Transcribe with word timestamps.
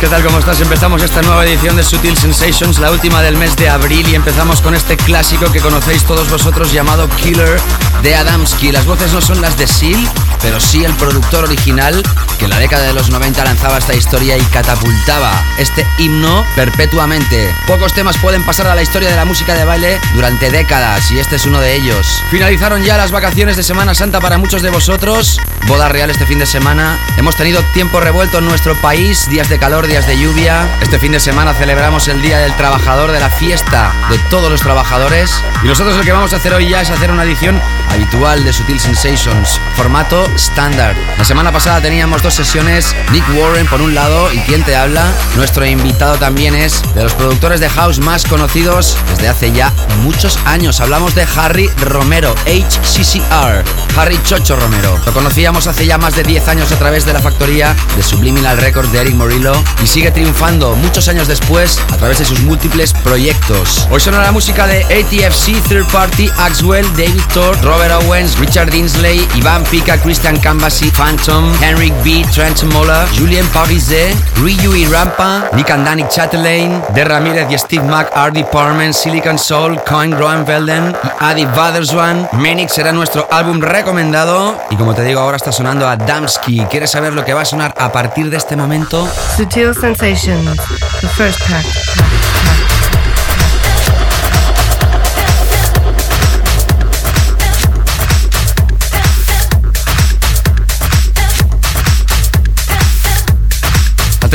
¿Qué 0.00 0.08
tal? 0.08 0.22
¿Cómo 0.24 0.38
estás? 0.38 0.60
Empezamos 0.60 1.02
esta 1.02 1.22
nueva 1.22 1.44
edición 1.46 1.76
de 1.76 1.82
Sutil 1.82 2.16
Sensations, 2.16 2.78
la 2.78 2.90
última 2.90 3.22
del 3.22 3.36
mes 3.36 3.56
de 3.56 3.68
abril, 3.68 4.06
y 4.08 4.14
empezamos 4.14 4.60
con 4.60 4.74
este 4.74 4.96
clásico 4.96 5.50
que 5.50 5.60
conocéis 5.60 6.04
todos 6.04 6.28
vosotros 6.28 6.72
llamado 6.72 7.08
Killer 7.10 7.58
de 8.02 8.14
Adamski. 8.14 8.72
Las 8.72 8.84
voces 8.84 9.12
no 9.12 9.20
son 9.20 9.40
las 9.40 9.56
de 9.56 9.66
Seal, 9.66 9.98
pero 10.42 10.60
sí 10.60 10.84
el 10.84 10.92
productor 10.94 11.44
original 11.44 12.02
que 12.38 12.44
en 12.44 12.50
la 12.50 12.58
década 12.58 12.84
de 12.84 12.92
los 12.92 13.08
90 13.10 13.44
lanzaba 13.44 13.78
esta 13.78 13.94
historia 13.94 14.36
y 14.36 14.42
catapultaba 14.42 15.32
este 15.58 15.86
himno 15.98 16.44
perpetuamente. 16.54 17.54
Pocos 17.66 17.94
temas 17.94 18.18
pueden 18.18 18.44
pasar 18.44 18.66
a 18.66 18.74
la 18.74 18.82
historia 18.82 19.08
de 19.08 19.16
la 19.16 19.24
música 19.24 19.54
de 19.54 19.64
baile 19.64 20.00
durante 20.14 20.50
décadas, 20.50 21.10
y 21.10 21.18
este 21.18 21.36
es 21.36 21.46
uno 21.46 21.60
de 21.60 21.74
ellos. 21.74 22.22
Finalizaron 22.30 22.82
ya 22.82 22.96
las 22.96 23.12
vacaciones 23.12 23.56
de 23.56 23.62
Semana 23.62 23.94
Santa 23.94 24.20
para 24.20 24.36
muchos 24.36 24.62
de 24.62 24.70
vosotros, 24.70 25.40
boda 25.66 25.88
real 25.88 26.10
este 26.10 26.26
fin 26.26 26.38
de 26.38 26.46
semana. 26.46 26.98
Hemos 27.16 27.36
tenido 27.36 27.62
tiempo 27.72 28.00
revuelto 28.00 28.38
en 28.38 28.44
nuestro 28.46 28.80
país, 28.80 29.28
días 29.28 29.48
de 29.48 29.58
calor, 29.58 29.86
días 29.86 30.06
de 30.06 30.18
lluvia. 30.18 30.68
Este 30.80 30.98
fin 30.98 31.12
de 31.12 31.20
semana 31.20 31.54
celebramos 31.54 32.08
el 32.08 32.22
Día 32.22 32.38
del 32.38 32.54
Trabajador, 32.56 33.10
de 33.12 33.20
la 33.20 33.30
fiesta 33.30 33.92
de 34.10 34.18
todos 34.30 34.50
los 34.50 34.60
trabajadores. 34.60 35.42
Y 35.62 35.66
nosotros 35.66 35.96
lo 35.96 36.02
que 36.02 36.12
vamos 36.12 36.32
a 36.32 36.36
hacer 36.36 36.54
hoy 36.54 36.68
ya 36.68 36.80
es 36.80 36.90
hacer 36.90 37.10
una 37.10 37.24
edición 37.24 37.60
habitual 37.90 38.42
de 38.44 38.52
Sutil 38.52 38.80
Sensations, 38.80 39.60
formato 39.76 40.24
estándar. 40.34 40.96
La 41.18 41.24
semana 41.24 41.52
pasada 41.52 41.80
teníamos 41.80 42.22
dos 42.22 42.34
sesiones, 42.34 42.94
Nick 43.12 43.24
Warren 43.36 43.66
por 43.66 43.80
un 43.80 43.94
lado 43.94 44.32
y 44.32 44.38
quien 44.40 44.62
te 44.62 44.74
habla, 44.74 45.04
nuestro 45.36 45.64
invitado 45.66 46.16
también 46.16 46.54
es 46.54 46.82
de 46.94 47.02
los 47.02 47.14
productores 47.14 47.60
de 47.60 47.68
house 47.68 47.98
más 47.98 48.24
conocidos 48.24 48.96
desde 49.10 49.28
hace 49.28 49.52
ya 49.52 49.72
muchos 50.02 50.38
años. 50.46 50.80
Hablamos 50.80 51.14
de 51.14 51.26
Harry 51.36 51.68
Romero, 51.82 52.34
HCCR, 52.46 53.64
Harry 53.96 54.18
Chocho 54.24 54.56
Romero. 54.56 54.98
Lo 55.04 55.12
conocíamos 55.12 55.66
hace 55.66 55.86
ya 55.86 55.98
más 55.98 56.16
de 56.16 56.22
10 56.22 56.48
años 56.48 56.72
a 56.72 56.78
través 56.78 57.04
de 57.04 57.12
la 57.12 57.20
factoría 57.20 57.74
de 57.96 58.02
Subliminal 58.02 58.58
Records 58.58 58.92
de 58.92 59.00
Eric 59.00 59.14
Morillo 59.14 59.54
y 59.82 59.86
sigue 59.86 60.10
triunfando 60.10 60.74
muchos 60.76 61.08
años 61.08 61.28
después 61.28 61.80
a 61.92 61.96
través 61.96 62.18
de 62.18 62.24
sus 62.24 62.40
múltiples 62.40 62.92
proyectos. 62.92 63.86
Hoy 63.90 64.00
la 64.12 64.32
música 64.32 64.66
de 64.66 64.84
ATFC, 64.84 65.60
Third 65.68 65.86
Party, 65.86 66.30
Axwell, 66.38 66.86
David 66.96 67.20
Thor, 67.34 67.56
Robert 67.76 68.04
Owens, 68.06 68.38
Richard 68.38 68.70
Dinsley, 68.70 69.20
Ivan 69.36 69.62
Pika, 69.64 69.98
Christian 69.98 70.38
Cambasi, 70.38 70.90
Phantom, 70.90 71.52
Henrik 71.60 71.92
B, 72.02 72.24
Trent 72.32 72.62
Mola, 72.72 73.06
Julien 73.18 73.46
Pavizet, 73.48 74.16
Ryu 74.36 74.74
y 74.74 74.86
Rampa, 74.86 75.50
Nick 75.52 75.68
and 75.68 75.84
Danny 75.84 76.02
Chatelain, 76.08 76.82
De 76.94 77.04
Ramírez 77.04 77.50
y 77.50 77.58
Steve 77.58 77.84
Mack, 77.84 78.12
Art 78.14 78.32
Department, 78.32 78.94
Silicon 78.94 79.38
Soul, 79.38 79.78
Coin 79.86 80.16
Velden 80.46 80.96
y 81.04 81.08
Adi 81.20 81.44
Baderswan. 81.44 82.26
Menix 82.32 82.72
será 82.72 82.92
nuestro 82.92 83.28
álbum 83.30 83.60
recomendado 83.60 84.58
y 84.70 84.76
como 84.76 84.94
te 84.94 85.02
digo 85.02 85.20
ahora 85.20 85.36
está 85.36 85.52
sonando 85.52 85.86
a 85.86 85.96
Damsky. 85.96 86.64
¿Quieres 86.70 86.90
saber 86.90 87.12
lo 87.12 87.26
que 87.26 87.34
va 87.34 87.42
a 87.42 87.44
sonar 87.44 87.74
a 87.76 87.92
partir 87.92 88.30
de 88.30 88.38
este 88.38 88.56
momento? 88.56 89.06
Sutil 89.36 89.74
Sensations, 89.74 90.56
the 91.02 91.08
first 91.08 91.40
pack. 91.46 92.05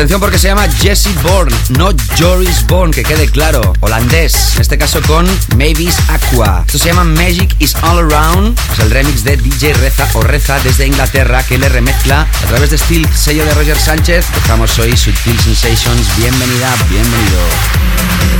Atención 0.01 0.19
porque 0.19 0.39
se 0.39 0.47
llama 0.47 0.67
Jesse 0.67 1.13
Bourne, 1.21 1.55
no 1.77 1.91
Joris 2.17 2.65
Bourne, 2.65 2.91
que 2.91 3.03
quede 3.03 3.29
claro. 3.29 3.61
Holandés, 3.81 4.55
en 4.55 4.61
este 4.61 4.75
caso 4.75 4.99
con 5.03 5.27
Mavis 5.55 5.95
Aqua. 6.07 6.63
Esto 6.65 6.79
se 6.79 6.87
llama 6.87 7.03
Magic 7.03 7.55
is 7.59 7.75
All 7.83 8.11
Around. 8.11 8.59
Es 8.73 8.79
el 8.79 8.89
remix 8.89 9.23
de 9.23 9.37
DJ 9.37 9.73
Reza 9.75 10.09
o 10.15 10.21
Reza 10.23 10.59
desde 10.63 10.87
Inglaterra 10.87 11.43
que 11.43 11.59
le 11.59 11.69
remezcla 11.69 12.21
a 12.21 12.47
través 12.47 12.71
de 12.71 12.79
Steel, 12.79 13.07
sello 13.13 13.45
de 13.45 13.53
Roger 13.53 13.77
Sánchez. 13.77 14.25
Estamos 14.37 14.79
hoy 14.79 14.97
Sutil 14.97 15.39
Sensations. 15.39 16.17
Bienvenida, 16.17 16.73
bienvenido. 16.89 17.39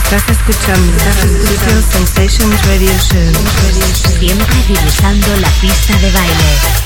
Estás 0.04 0.24
escuchando 0.30 0.98
Sutil 1.22 1.84
Sensations 1.92 2.66
Radio 2.66 2.92
Show. 2.92 4.18
Siempre 4.18 4.56
divisando 4.68 5.28
la 5.40 5.50
pista 5.62 5.96
de 6.00 6.10
baile. 6.10 6.81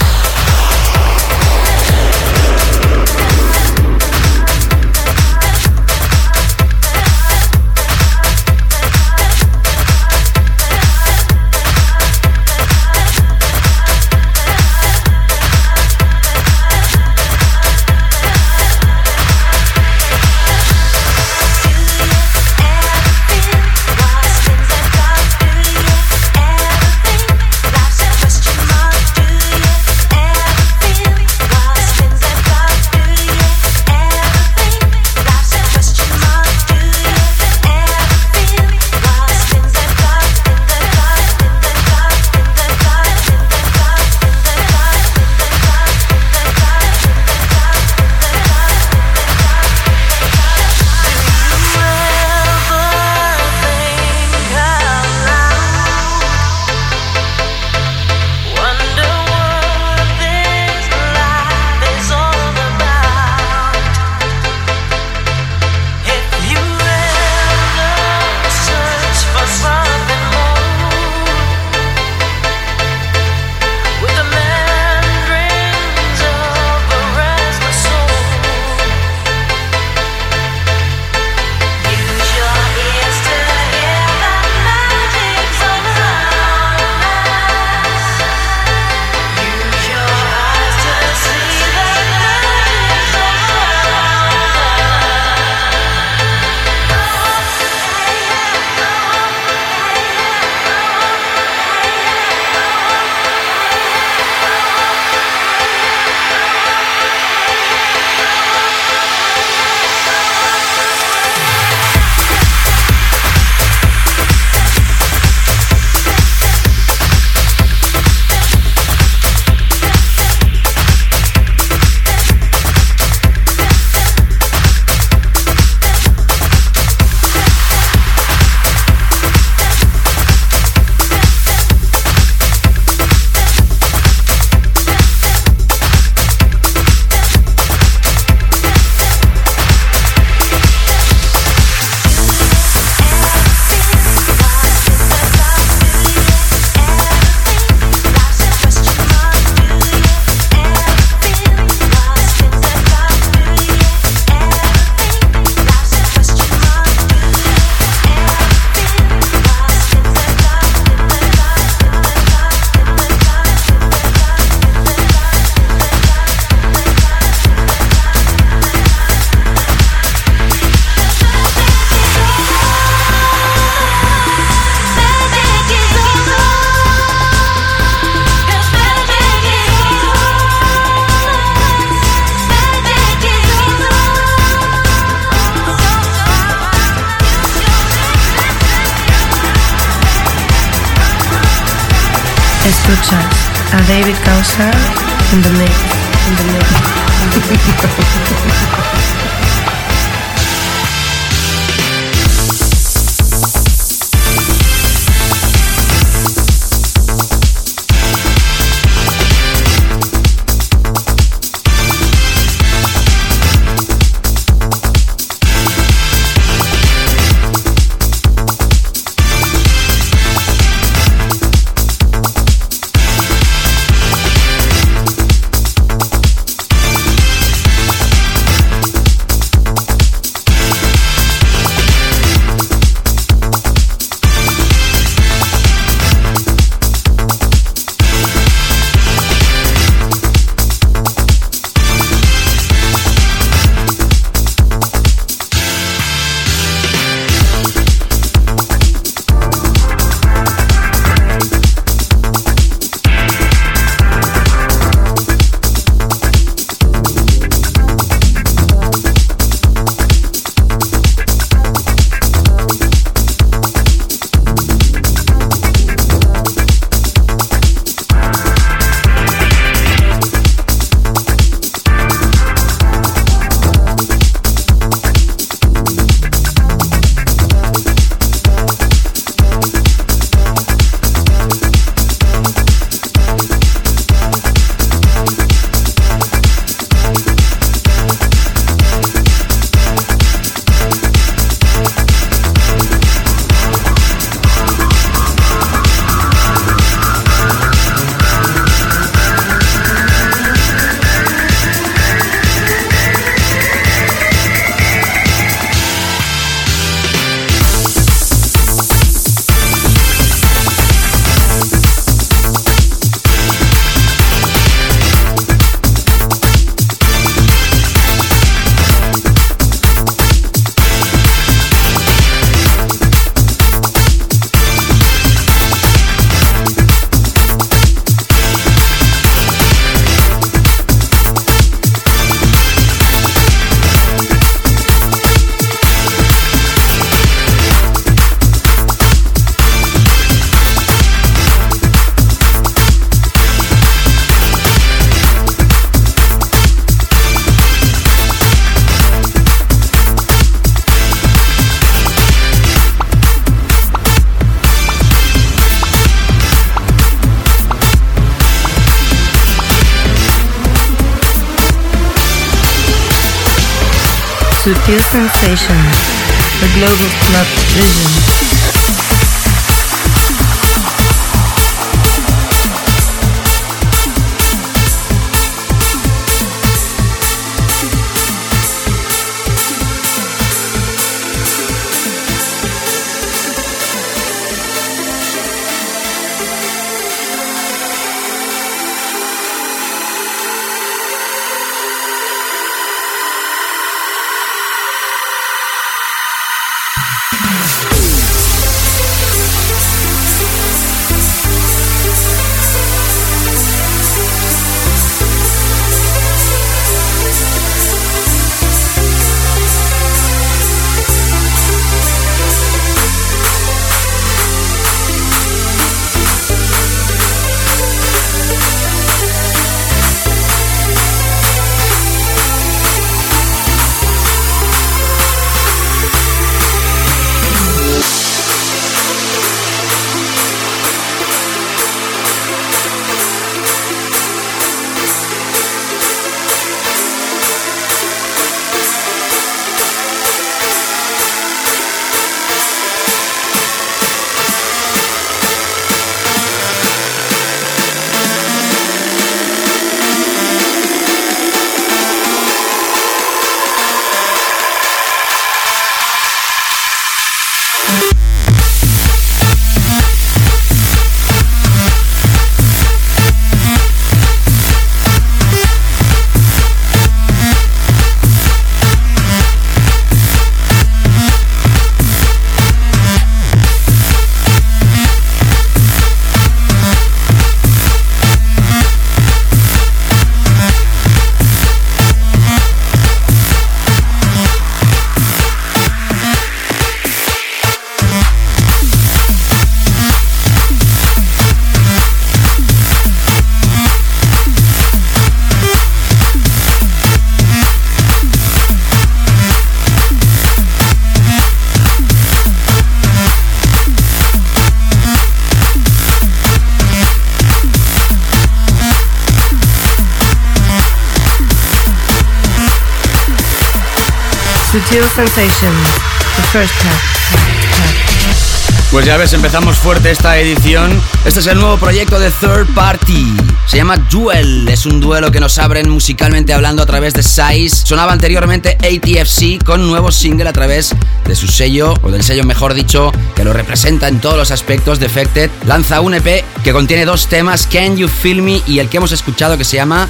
Pues 518.92 519.06
ya 519.06 519.18
ves, 519.18 519.34
empezamos 519.34 519.76
fuerte 519.76 520.10
esta 520.10 520.38
edición. 520.38 520.90
Este 521.26 521.42
es 521.42 521.48
el 521.48 521.60
nuevo 521.60 521.76
proyecto 521.76 522.18
de 522.18 522.32
Third 522.32 522.74
Party. 522.74 523.36
Se 523.68 523.76
llama 523.76 523.98
Duel. 523.98 524.70
Es 524.70 524.86
un 524.86 525.02
duelo 525.02 525.34
que 525.34 525.42
nos 525.42 525.60
abren 525.60 525.90
musicalmente 525.90 526.54
hablando 526.54 526.82
a 526.82 526.86
través 526.86 527.14
de 527.14 527.24
Size. 527.24 527.76
Sonaba 527.86 528.14
anteriormente 528.14 528.78
ATFC 528.80 529.62
con 529.66 529.86
nuevo 529.86 530.14
single 530.14 530.48
a 530.48 530.54
través 530.54 530.96
de 531.26 531.36
su 531.36 531.48
sello, 531.48 531.94
o 532.02 532.10
del 532.10 532.24
sello 532.24 532.46
mejor 532.46 532.74
dicho, 532.74 533.12
que 533.36 533.44
lo 533.44 533.52
representa 533.52 534.08
en 534.08 534.22
todos 534.22 534.38
los 534.38 534.52
aspectos. 534.52 535.00
Defected 535.00 535.52
lanza 535.66 536.00
un 536.00 536.14
EP 536.14 536.46
que 536.64 536.72
contiene 536.72 537.04
dos 537.04 537.28
temas, 537.28 537.68
Can 537.68 537.98
You 537.98 538.08
Feel 538.08 538.42
Me 538.42 538.62
y 538.66 538.80
el 538.80 538.88
que 538.88 538.96
hemos 538.96 539.12
escuchado 539.12 539.58
que 539.58 539.66
se 539.66 539.76
llama 539.76 540.08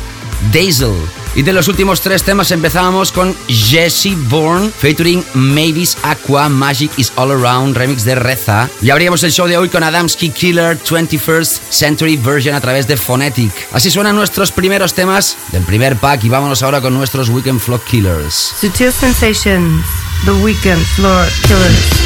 Dazzle. 0.54 1.15
Y 1.36 1.44
de 1.44 1.52
los 1.52 1.68
últimos 1.68 2.00
tres 2.00 2.24
temas 2.24 2.50
empezábamos 2.52 3.12
con 3.12 3.36
Jesse 3.48 4.16
Bourne 4.30 4.70
featuring 4.70 5.24
Mavis 5.34 5.98
Aqua, 6.02 6.48
Magic 6.48 6.92
is 6.96 7.12
All 7.18 7.30
Around, 7.30 7.76
remix 7.76 8.06
de 8.06 8.16
Reza. 8.16 8.70
Y 8.82 8.90
abríamos 8.90 9.22
el 9.24 9.34
show 9.34 9.46
de 9.46 9.58
hoy 9.58 9.68
con 9.68 9.84
Adamski 9.84 10.30
Killer 10.30 10.80
21st 10.82 11.60
Century 11.70 12.16
Version 12.16 12.56
a 12.56 12.62
través 12.62 12.88
de 12.88 12.96
Phonetic. 12.96 13.52
Así 13.74 13.92
suenan 13.92 14.16
nuestros 14.16 14.54
primeros 14.54 14.94
temas 14.94 15.36
del 15.52 15.64
primer 15.64 15.98
pack 15.98 16.24
y 16.24 16.30
vámonos 16.30 16.64
ahora 16.64 16.80
con 16.80 16.94
nuestros 16.94 17.28
Weekend 17.28 17.60
Floor 17.60 17.82
Killers. 17.84 18.54
Sutil 18.62 18.94
Sensations, 18.94 19.86
The 20.24 20.32
Weekend 20.32 20.82
Floor 20.96 21.28
Killers. 21.48 22.05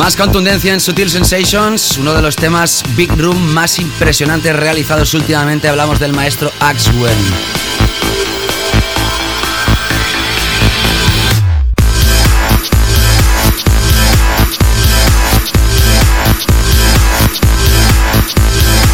Más 0.00 0.16
contundencia 0.16 0.72
en 0.72 0.80
Sutil 0.80 1.10
Sensations, 1.10 1.98
uno 1.98 2.14
de 2.14 2.22
los 2.22 2.34
temas 2.34 2.82
Big 2.96 3.12
Room 3.18 3.36
más 3.52 3.78
impresionantes 3.78 4.56
realizados 4.56 5.12
últimamente. 5.12 5.68
Hablamos 5.68 6.00
del 6.00 6.14
maestro 6.14 6.50
Axwell. 6.58 7.14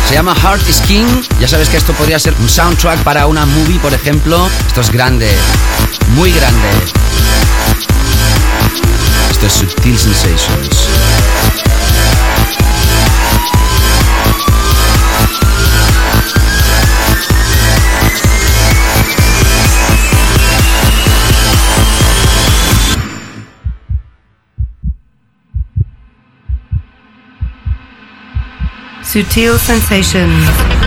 Se 0.09 0.15
llama 0.15 0.35
Heart 0.35 0.69
is 0.69 0.81
King. 0.81 1.07
Ya 1.39 1.47
sabes 1.47 1.69
que 1.69 1.77
esto 1.77 1.93
podría 1.93 2.19
ser 2.19 2.35
un 2.41 2.49
soundtrack 2.49 3.05
para 3.05 3.29
una 3.29 3.47
movie, 3.47 3.79
por 3.79 3.95
ejemplo. 3.95 4.51
Esto 4.67 4.81
es 4.81 4.91
grande, 4.91 5.31
muy 6.17 6.33
grande. 6.33 6.69
Esto 9.37 9.47
es 9.49 9.53
Subtil 9.53 9.99
Sensations. 9.99 10.89
Sutil 29.03 29.59
Sensations. 29.59 30.86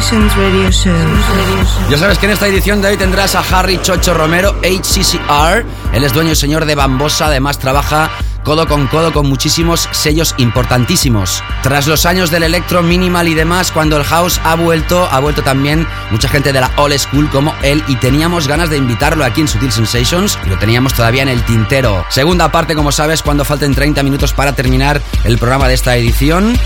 Sensations 0.00 0.36
Radio 0.36 0.70
Show. 0.70 0.94
Ya 1.88 1.96
sabes 1.96 2.18
que 2.18 2.26
en 2.26 2.32
esta 2.32 2.46
edición 2.46 2.82
de 2.82 2.88
hoy 2.88 2.96
tendrás 2.98 3.34
a 3.34 3.40
Harry 3.40 3.80
Chocho 3.80 4.12
Romero, 4.12 4.54
HCCR. 4.62 5.64
Él 5.94 6.04
es 6.04 6.12
dueño 6.12 6.32
y 6.32 6.36
señor 6.36 6.66
de 6.66 6.74
Bambosa, 6.74 7.26
además 7.26 7.58
trabaja 7.58 8.10
codo 8.44 8.68
con 8.68 8.86
codo 8.88 9.12
con 9.12 9.26
muchísimos 9.26 9.88
sellos 9.92 10.34
importantísimos. 10.36 11.42
Tras 11.62 11.86
los 11.86 12.04
años 12.04 12.30
del 12.30 12.42
electro 12.42 12.82
minimal 12.82 13.26
y 13.26 13.34
demás, 13.34 13.72
cuando 13.72 13.96
el 13.96 14.04
house 14.04 14.38
ha 14.44 14.54
vuelto, 14.54 15.08
ha 15.10 15.18
vuelto 15.18 15.42
también 15.42 15.86
mucha 16.10 16.28
gente 16.28 16.52
de 16.52 16.60
la 16.60 16.70
old 16.76 16.98
school 16.98 17.30
como 17.30 17.54
él 17.62 17.82
y 17.88 17.96
teníamos 17.96 18.46
ganas 18.48 18.68
de 18.68 18.76
invitarlo 18.76 19.24
aquí 19.24 19.40
en 19.40 19.48
Sutil 19.48 19.72
Sensations 19.72 20.38
y 20.44 20.50
lo 20.50 20.58
teníamos 20.58 20.92
todavía 20.92 21.22
en 21.22 21.28
el 21.28 21.42
tintero. 21.44 22.04
Segunda 22.10 22.52
parte, 22.52 22.74
como 22.74 22.92
sabes, 22.92 23.22
cuando 23.22 23.44
falten 23.44 23.74
30 23.74 24.02
minutos 24.02 24.34
para 24.34 24.54
terminar 24.54 25.00
el 25.24 25.38
programa 25.38 25.68
de 25.68 25.74
esta 25.74 25.96
edición. 25.96 26.56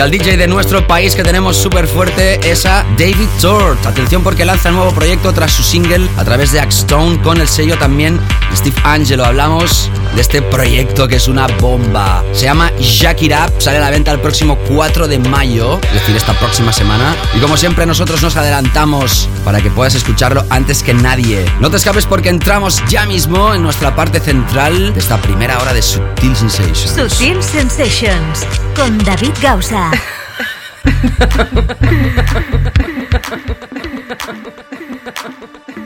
Y 0.00 0.02
al 0.02 0.10
DJ 0.10 0.38
de 0.38 0.46
nuestro 0.46 0.86
país 0.86 1.14
que 1.14 1.22
tenemos 1.22 1.58
súper 1.58 1.86
fuerte 1.86 2.40
es 2.50 2.64
a 2.64 2.86
David 2.96 3.28
Tort. 3.38 3.84
Atención 3.84 4.22
porque 4.22 4.46
lanza 4.46 4.70
un 4.70 4.76
nuevo 4.76 4.94
proyecto 4.94 5.30
tras 5.34 5.52
su 5.52 5.62
single 5.62 6.08
a 6.16 6.24
través 6.24 6.52
de 6.52 6.60
Axstone 6.60 7.20
con 7.20 7.38
el 7.38 7.46
sello 7.46 7.76
también 7.76 8.18
Steve 8.54 8.76
Angelo. 8.82 9.26
Hablamos 9.26 9.90
de 10.14 10.22
este 10.22 10.40
proyecto 10.40 11.06
que 11.06 11.16
es 11.16 11.28
una 11.28 11.48
bomba. 11.48 12.24
Se 12.32 12.46
llama 12.46 12.72
Jack 12.78 13.20
It 13.20 13.32
Up, 13.32 13.60
sale 13.60 13.76
a 13.76 13.80
la 13.80 13.90
venta 13.90 14.10
el 14.10 14.20
próximo 14.20 14.56
4 14.68 15.06
de 15.06 15.18
mayo, 15.18 15.78
es 15.82 15.92
decir, 15.92 16.16
esta 16.16 16.32
próxima 16.38 16.72
semana. 16.72 17.14
Y 17.36 17.40
como 17.40 17.58
siempre 17.58 17.84
nosotros 17.84 18.22
nos 18.22 18.38
adelantamos 18.38 19.28
para 19.44 19.60
que 19.60 19.68
puedas 19.68 19.94
escucharlo 19.94 20.46
antes 20.48 20.82
que 20.82 20.94
nadie. 20.94 21.44
No 21.60 21.70
te 21.70 21.76
escapes 21.76 22.06
porque 22.06 22.30
entramos 22.30 22.82
ya 22.88 23.04
mismo 23.04 23.52
en 23.54 23.62
nuestra 23.62 23.94
parte 23.94 24.18
central 24.18 24.94
de 24.94 24.98
esta 24.98 25.20
primera 25.20 25.58
hora 25.58 25.74
de 25.74 25.82
Sutil 25.82 26.34
Sensations. 26.34 27.10
Sutil 27.10 27.42
Sensations 27.42 28.46
con 28.80 28.96
David 29.04 29.32
Gausa. 29.42 29.90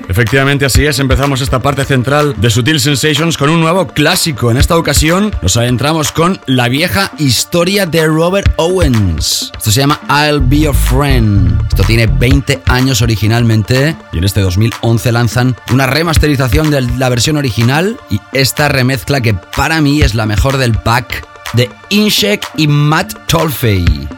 Efectivamente 0.09 0.65
así 0.65 0.87
es, 0.87 1.01
empezamos 1.01 1.41
esta 1.41 1.59
parte 1.61 1.85
central 1.85 2.37
de 2.37 2.51
Sutil 2.51 2.79
Sensations 2.79 3.37
con 3.37 3.51
un 3.51 3.61
nuevo 3.61 3.89
clásico. 3.89 4.53
En 4.53 4.59
esta 4.59 4.77
ocasión 4.77 5.35
nos 5.43 5.57
adentramos 5.57 6.13
con 6.13 6.39
la 6.47 6.69
vieja 6.69 7.11
historia 7.19 7.85
de 7.85 8.07
Robert 8.07 8.53
Owens. 8.59 9.51
Esto 9.59 9.73
se 9.73 9.81
llama 9.81 10.01
I'll 10.09 10.41
Be 10.41 10.61
Your 10.61 10.77
Friend. 10.77 11.61
Esto 11.67 11.83
tiene 11.83 12.07
20 12.07 12.63
años 12.67 13.03
originalmente 13.03 13.97
y 14.13 14.19
en 14.19 14.25
este 14.25 14.41
2011 14.41 15.11
lanzan 15.11 15.57
una 15.73 15.87
remasterización 15.87 16.71
de 16.71 16.83
la 16.83 17.09
versión 17.09 17.39
original 17.39 17.97
y 18.09 18.21
esta 18.33 18.69
remezcla 18.69 19.21
que 19.21 19.35
para 19.35 19.81
mí 19.81 20.03
es 20.03 20.15
la 20.15 20.27
mejor 20.27 20.59
del 20.59 20.75
pack 20.75 21.34
de 21.55 21.71
Inshek 21.91 22.47
y 22.57 22.67
Matt 22.67 23.15
Tolfey. 23.27 24.09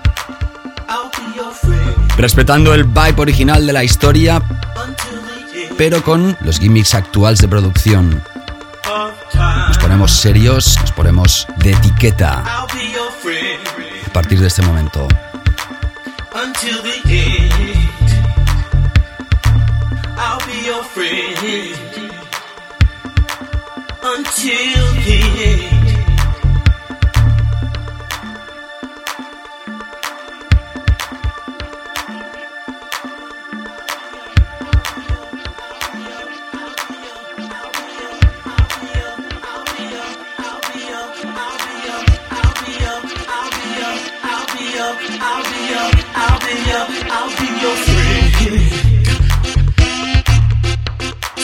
Respetando 2.16 2.72
el 2.72 2.84
vibe 2.84 3.20
original 3.20 3.66
de 3.66 3.72
la 3.72 3.84
historia, 3.84 4.42
pero 5.76 6.02
con 6.02 6.36
los 6.40 6.58
gimmicks 6.58 6.94
actuales 6.94 7.40
de 7.40 7.48
producción. 7.48 8.22
Nos 9.68 9.78
ponemos 9.78 10.12
serios, 10.12 10.76
nos 10.80 10.92
ponemos 10.92 11.46
de 11.58 11.72
etiqueta 11.72 12.42
a 14.06 14.12
partir 14.12 14.40
de 14.40 14.46
este 14.46 14.62
momento. 14.62 15.06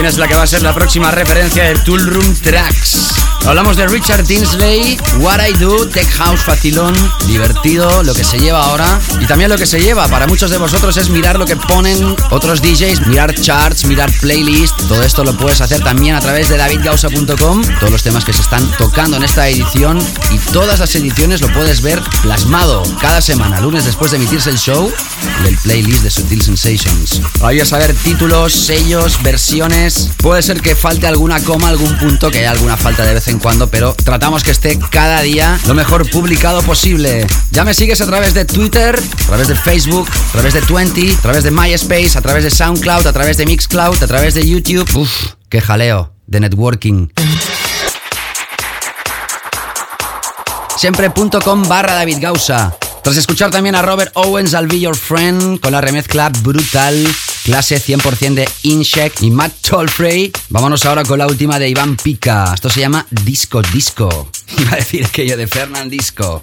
Ahí 0.00 0.04
tienes 0.04 0.16
la 0.16 0.28
que 0.28 0.34
va 0.34 0.44
a 0.44 0.46
ser 0.46 0.62
la 0.62 0.74
próxima 0.74 1.10
referencia 1.10 1.64
de 1.64 1.74
Tool 1.80 2.06
Room 2.06 2.34
Tracks. 2.36 3.19
Hablamos 3.46 3.76
de 3.76 3.88
Richard 3.88 4.24
Tinsley, 4.24 4.98
What 5.18 5.40
I 5.44 5.52
Do, 5.54 5.88
Tech 5.88 6.08
House 6.12 6.40
facilón, 6.40 6.94
divertido, 7.26 8.02
lo 8.02 8.14
que 8.14 8.22
se 8.22 8.38
lleva 8.38 8.62
ahora. 8.64 9.00
Y 9.20 9.26
también 9.26 9.50
lo 9.50 9.56
que 9.58 9.66
se 9.66 9.80
lleva 9.80 10.06
para 10.08 10.26
muchos 10.26 10.50
de 10.50 10.58
vosotros 10.58 10.96
es 10.96 11.08
mirar 11.08 11.38
lo 11.38 11.46
que 11.46 11.56
ponen 11.56 12.14
otros 12.30 12.62
DJs, 12.62 13.06
mirar 13.06 13.34
charts, 13.34 13.84
mirar 13.86 14.10
playlists. 14.20 14.86
Todo 14.88 15.02
esto 15.02 15.24
lo 15.24 15.36
puedes 15.36 15.60
hacer 15.60 15.82
también 15.82 16.14
a 16.14 16.20
través 16.20 16.48
de 16.48 16.56
davidgausa.com. 16.58 17.62
Todos 17.80 17.90
los 17.90 18.02
temas 18.02 18.24
que 18.24 18.32
se 18.32 18.42
están 18.42 18.70
tocando 18.76 19.16
en 19.16 19.24
esta 19.24 19.48
edición 19.48 19.98
y 20.30 20.38
todas 20.52 20.78
las 20.78 20.94
ediciones 20.94 21.40
lo 21.40 21.52
puedes 21.52 21.80
ver 21.80 22.00
plasmado 22.22 22.82
cada 23.00 23.20
semana, 23.20 23.60
lunes 23.60 23.84
después 23.84 24.10
de 24.10 24.18
emitirse 24.18 24.50
el 24.50 24.58
show, 24.58 24.92
del 25.42 25.56
playlist 25.58 26.02
de 26.02 26.10
Sutil 26.10 26.42
Sensations. 26.42 27.20
Ahí 27.42 27.60
a 27.60 27.66
saber 27.66 27.94
títulos, 27.94 28.52
sellos, 28.52 29.22
versiones. 29.22 30.10
Puede 30.18 30.42
ser 30.42 30.60
que 30.60 30.76
falte 30.76 31.06
alguna 31.06 31.42
coma, 31.42 31.68
algún 31.68 31.96
punto, 31.98 32.30
que 32.30 32.40
haya 32.40 32.50
alguna 32.50 32.76
falta 32.76 33.04
de 33.04 33.14
vez 33.14 33.29
en 33.30 33.38
cuando, 33.38 33.68
pero 33.68 33.94
tratamos 33.94 34.42
que 34.42 34.50
esté 34.50 34.78
cada 34.90 35.22
día 35.22 35.58
lo 35.66 35.74
mejor 35.74 36.08
publicado 36.10 36.62
posible. 36.62 37.26
Ya 37.50 37.64
me 37.64 37.74
sigues 37.74 38.00
a 38.00 38.06
través 38.06 38.34
de 38.34 38.44
Twitter, 38.44 38.98
a 38.98 39.26
través 39.26 39.48
de 39.48 39.56
Facebook, 39.56 40.08
a 40.28 40.32
través 40.32 40.54
de 40.54 40.62
Twenty, 40.62 41.12
a 41.12 41.22
través 41.22 41.44
de 41.44 41.50
MySpace, 41.50 42.18
a 42.18 42.20
través 42.20 42.44
de 42.44 42.50
SoundCloud, 42.50 43.06
a 43.06 43.12
través 43.12 43.36
de 43.36 43.46
Mixcloud, 43.46 44.02
a 44.02 44.06
través 44.06 44.34
de 44.34 44.46
YouTube. 44.46 44.88
Uf, 44.94 45.34
qué 45.48 45.60
jaleo 45.60 46.12
de 46.26 46.40
networking. 46.40 47.08
Siempre.com 50.76 51.68
barra 51.68 51.94
David 51.94 52.18
Gausa. 52.20 52.76
Tras 53.02 53.16
escuchar 53.16 53.50
también 53.50 53.74
a 53.74 53.82
Robert 53.82 54.12
Owens, 54.14 54.52
I'll 54.52 54.66
Be 54.66 54.80
Your 54.80 54.94
Friend, 54.94 55.58
con 55.58 55.72
la 55.72 55.80
remezcla 55.80 56.28
brutal, 56.28 57.08
clase 57.44 57.82
100% 57.82 58.34
de 58.34 58.48
Incheck 58.62 59.22
y 59.22 59.30
Matt 59.30 59.52
Tolfrey. 59.68 60.30
Vámonos 60.50 60.84
ahora 60.84 61.02
con 61.04 61.18
la 61.18 61.26
última 61.26 61.58
de 61.58 61.68
Iván 61.68 61.96
Pica. 61.96 62.52
Esto 62.52 62.68
se 62.68 62.80
llama 62.80 63.06
Disco 63.24 63.62
Disco. 63.62 64.30
Iba 64.58 64.72
a 64.72 64.76
decir 64.76 65.04
aquello 65.04 65.36
de 65.36 65.46
Fernandisco. 65.46 66.42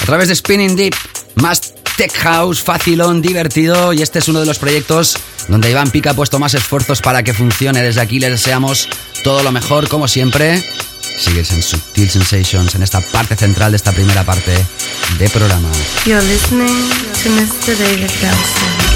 A 0.00 0.06
través 0.06 0.28
de 0.28 0.36
Spinning 0.36 0.76
Deep, 0.76 0.94
más 1.36 1.74
Tech 1.96 2.12
House, 2.18 2.62
facilón, 2.62 3.20
divertido. 3.20 3.92
Y 3.92 4.02
este 4.02 4.20
es 4.20 4.28
uno 4.28 4.38
de 4.38 4.46
los 4.46 4.60
proyectos 4.60 5.18
donde 5.48 5.70
Iván 5.70 5.90
Pica 5.90 6.10
ha 6.10 6.14
puesto 6.14 6.38
más 6.38 6.54
esfuerzos 6.54 7.02
para 7.02 7.24
que 7.24 7.34
funcione. 7.34 7.82
Desde 7.82 8.00
aquí 8.00 8.20
le 8.20 8.30
deseamos 8.30 8.88
todo 9.24 9.42
lo 9.42 9.50
mejor, 9.50 9.88
como 9.88 10.06
siempre. 10.06 10.62
Sigues 11.18 11.50
en 11.50 11.62
Subtil 11.62 12.08
Sensations, 12.08 12.74
en 12.76 12.82
esta 12.82 13.00
parte 13.00 13.34
central 13.36 13.72
de 13.72 13.76
esta 13.76 13.92
primera 13.92 14.24
parte 14.24 14.52
de 15.18 15.28
programa. 15.30 15.68
You're 16.06 16.22
listening 16.22 16.88
to 17.22 17.30
Mr. 17.30 17.76
David. 17.76 18.87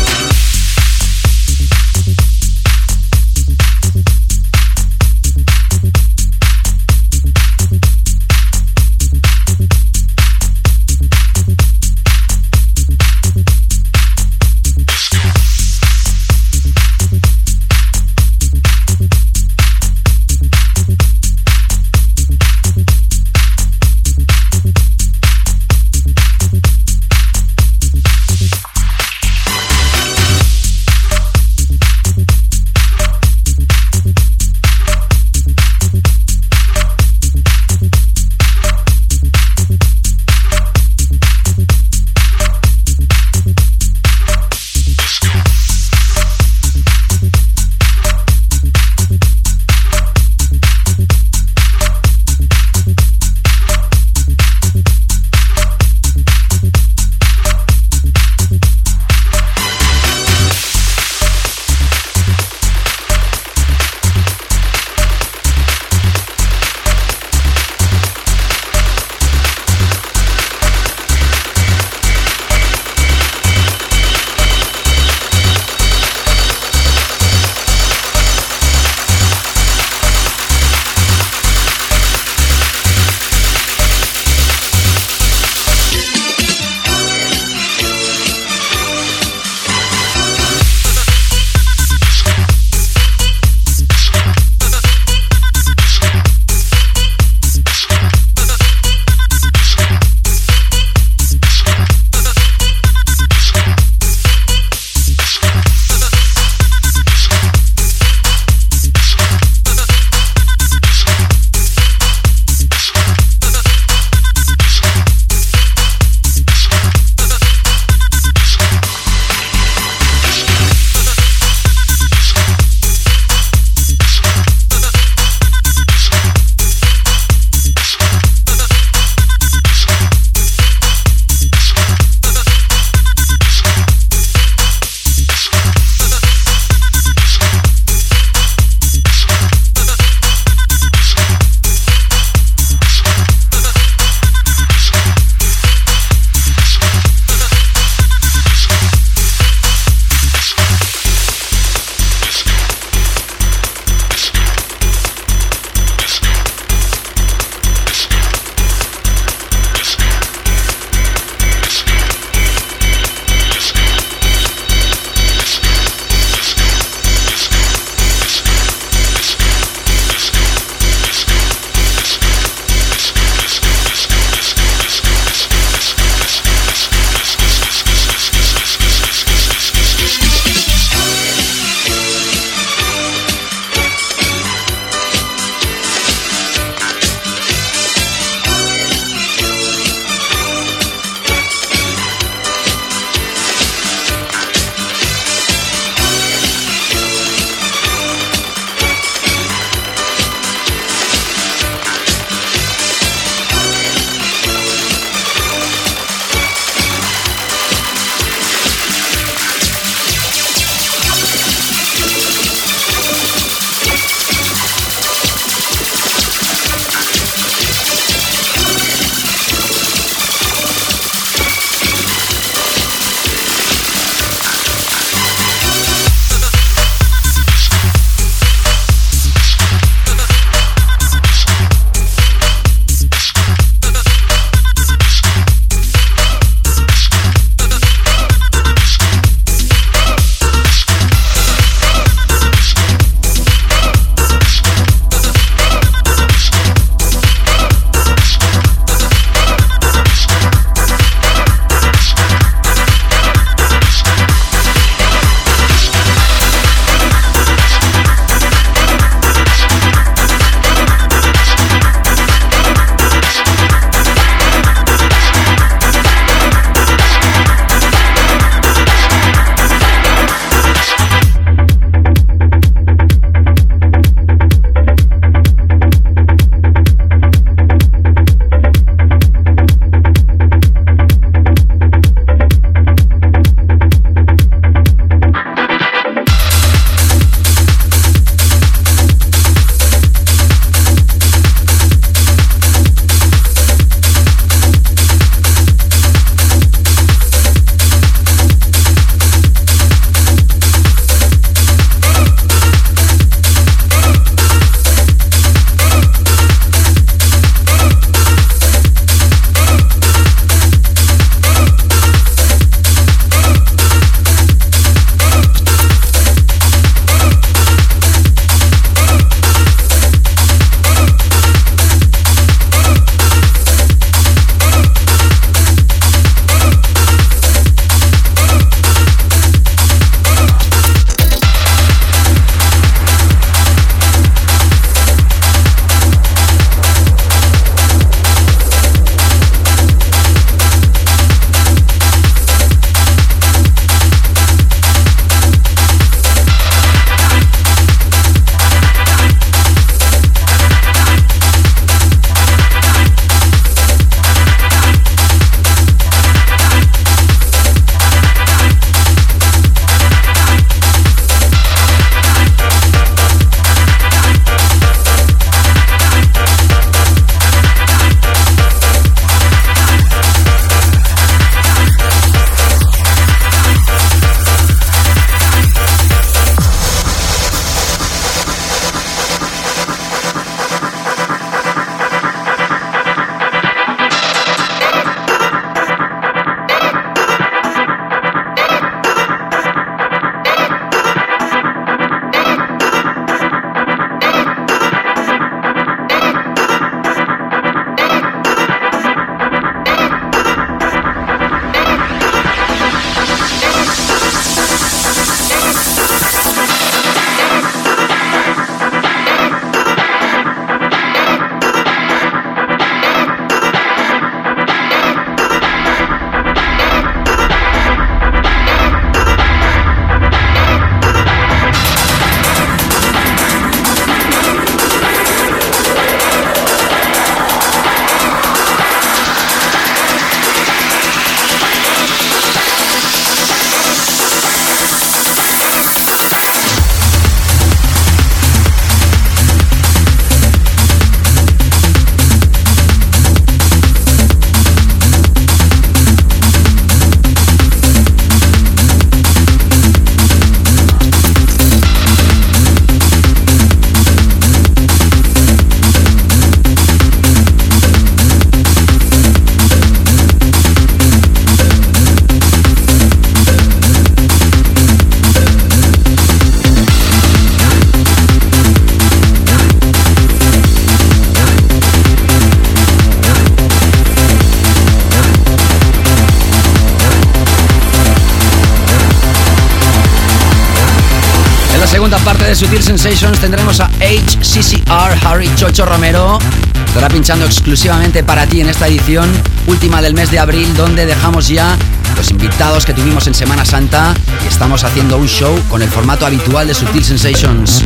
Sensations 482.83 483.39
tendremos 483.39 483.79
a 483.81 483.89
HCCR 484.01 485.27
Harry 485.27 485.49
Chocho 485.55 485.87
Romero. 485.87 486.39
Estará 486.87 487.09
pinchando 487.09 487.47
exclusivamente 487.47 488.25
para 488.25 488.45
ti 488.47 488.61
en 488.61 488.69
esta 488.69 488.89
edición 488.89 489.31
última 489.69 490.03
del 490.03 490.15
mes 490.15 490.33
de 490.33 490.41
abril, 490.41 490.75
donde 490.77 491.07
dejamos 491.07 491.47
ya 491.49 491.77
los 492.17 492.31
invitados 492.31 492.85
que 492.85 492.93
tuvimos 492.93 493.27
en 493.29 493.35
Semana 493.35 493.65
Santa 493.65 494.15
y 494.45 494.49
estamos 494.49 494.83
haciendo 494.83 495.17
un 495.17 495.29
show 495.29 495.57
con 495.69 495.81
el 495.81 495.89
formato 495.89 496.27
habitual 496.27 496.67
de 496.67 496.75
Sutil 496.75 497.05
Sensations. 497.05 497.85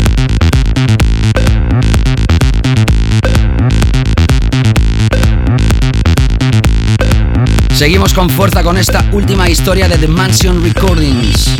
Seguimos 7.75 8.15
con 8.15 8.31
fuerza 8.31 8.63
con 8.63 8.79
esta 8.79 9.05
última 9.13 9.51
historia 9.51 9.89
de 9.89 9.99
The 9.99 10.09
Mansion 10.09 10.65
Recordings. 10.65 11.51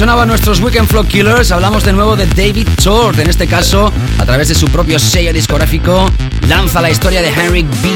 Sonaban 0.00 0.28
nuestros 0.28 0.60
Weekend 0.60 0.88
Flow 0.88 1.04
Killers, 1.04 1.52
hablamos 1.52 1.84
de 1.84 1.92
nuevo 1.92 2.16
de 2.16 2.24
David 2.24 2.66
Tort, 2.82 3.18
en 3.18 3.28
este 3.28 3.46
caso, 3.46 3.92
a 4.16 4.24
través 4.24 4.48
de 4.48 4.54
su 4.54 4.66
propio 4.68 4.98
sello 4.98 5.30
discográfico, 5.30 6.10
lanza 6.48 6.80
la 6.80 6.90
historia 6.90 7.20
de 7.20 7.28
Henrik 7.28 7.66
B, 7.82 7.90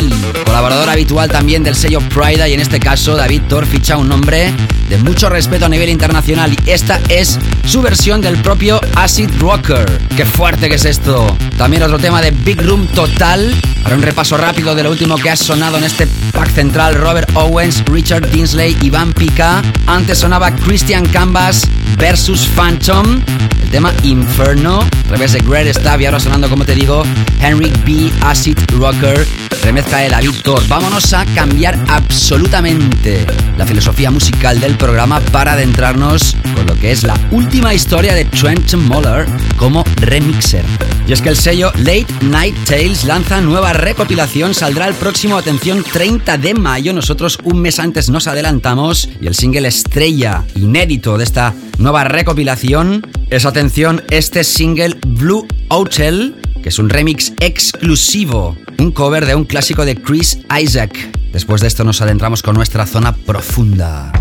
colaborador 0.45 0.91
habitual 0.91 1.31
también 1.31 1.63
del 1.63 1.75
sello 1.75 2.01
Pride, 2.11 2.47
y 2.47 2.53
en 2.53 2.61
este 2.61 2.79
caso 2.79 3.17
David 3.17 3.45
Tort 3.49 3.67
ficha 3.67 3.97
un 3.97 4.11
nombre 4.11 4.53
de 4.91 4.99
mucho 4.99 5.31
respeto 5.31 5.65
a 5.65 5.69
nivel 5.71 5.89
internacional 5.89 6.55
y 6.67 6.71
esta 6.71 7.01
es 7.09 7.39
su 7.67 7.83
versión 7.83 8.21
del 8.21 8.37
propio 8.43 8.81
Acid 8.95 9.31
Rocker. 9.39 9.85
¡Qué 10.17 10.25
fuerte 10.25 10.69
que 10.69 10.77
es 10.77 10.85
esto! 10.85 11.37
También 11.57 11.83
otro 11.83 11.99
tema 11.99 12.21
de 12.21 12.31
Big 12.31 12.61
Room 12.63 12.87
Total. 12.89 13.55
Para 13.83 13.97
un 13.97 14.03
repaso 14.03 14.37
rápido 14.37 14.75
de 14.75 14.83
lo 14.83 14.91
último 14.91 15.17
que 15.17 15.31
ha 15.31 15.37
sonado 15.37 15.79
en 15.79 15.85
este 15.85 16.07
pack 16.33 16.51
central, 16.51 16.95
Robert 16.95 17.31
Owens, 17.35 17.83
Richard 17.87 18.31
Dinsley, 18.31 18.77
Iván 18.83 19.13
Pica. 19.13 19.63
Antes 19.87 20.19
sonaba 20.19 20.55
Christian 20.55 21.07
Canvas, 21.07 21.69
versus 21.97 22.47
Phantom, 22.57 23.21
el 23.63 23.71
tema 23.71 23.93
Inferno, 24.03 24.81
revés 25.09 25.33
de 25.33 25.41
Great 25.41 25.75
Stab 25.75 26.01
y 26.01 26.07
ahora 26.07 26.21
sonando 26.21 26.49
como 26.49 26.65
te 26.65 26.75
digo, 26.75 27.03
Henry 27.41 27.73
B. 27.85 28.13
Acid 28.23 28.59
Rocker, 28.73 29.27
remezcla 29.63 29.99
de 29.99 30.09
David 30.09 30.35
Thor. 30.43 30.67
Vámonos 30.69 31.13
a 31.13 31.25
cambiar 31.27 31.79
absolutamente 31.89 33.27
la 33.57 33.67
filosofía 33.67 34.11
musical 34.11 34.61
del 34.61 34.77
programa 34.77 35.21
para 35.21 35.53
adentrarnos 35.53 36.37
con 36.55 36.67
lo 36.67 36.75
que 36.77 36.93
es 36.93 37.05
la 37.05 37.19
última 37.31 37.54
historia 37.75 38.15
de 38.15 38.25
Trent 38.27 38.75
Muller 38.75 39.27
como 39.57 39.85
remixer. 39.97 40.65
Y 41.09 41.13
es 41.13 41.21
que 41.21 41.29
el 41.29 41.37
sello 41.37 41.73
Late 41.77 42.07
Night 42.23 42.57
Tales 42.69 43.05
lanza 43.05 43.41
nueva 43.41 43.73
recopilación, 43.73 44.55
saldrá 44.55 44.87
el 44.87 44.95
próximo, 44.95 45.37
atención, 45.37 45.83
30 45.83 46.39
de 46.39 46.55
mayo. 46.55 46.93
Nosotros 46.93 47.39
un 47.43 47.61
mes 47.61 47.81
antes 47.81 48.11
nos 48.11 48.29
adelantamos 48.29 49.09
y 49.21 49.27
el 49.27 49.35
single 49.35 49.67
estrella 49.69 50.45
inédito 50.55 51.19
de 51.19 51.25
esta 51.25 51.55
nueva 51.79 52.05
recopilación 52.05 53.03
es, 53.31 53.45
atención, 53.45 54.03
este 54.11 54.45
single 54.45 54.97
Blue 55.07 55.47
Hotel, 55.69 56.37
que 56.63 56.69
es 56.69 56.79
un 56.79 56.89
remix 56.89 57.33
exclusivo, 57.41 58.57
un 58.79 58.93
cover 58.93 59.27
de 59.27 59.35
un 59.35 59.45
clásico 59.45 59.85
de 59.85 59.97
Chris 59.97 60.39
Isaac. 60.61 60.97
Después 61.33 61.61
de 61.61 61.67
esto 61.67 61.83
nos 61.83 62.01
adentramos 62.01 62.43
con 62.43 62.55
nuestra 62.55 62.87
zona 62.87 63.15
profunda. 63.15 64.13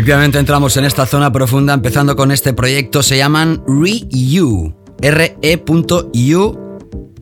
Efectivamente 0.00 0.38
entramos 0.38 0.74
en 0.78 0.86
esta 0.86 1.04
zona 1.04 1.30
profunda 1.30 1.74
empezando 1.74 2.16
con 2.16 2.30
este 2.30 2.54
proyecto. 2.54 3.02
Se 3.02 3.18
llaman 3.18 3.62
RE-U. 3.66 4.74
R-E.U 5.02 6.58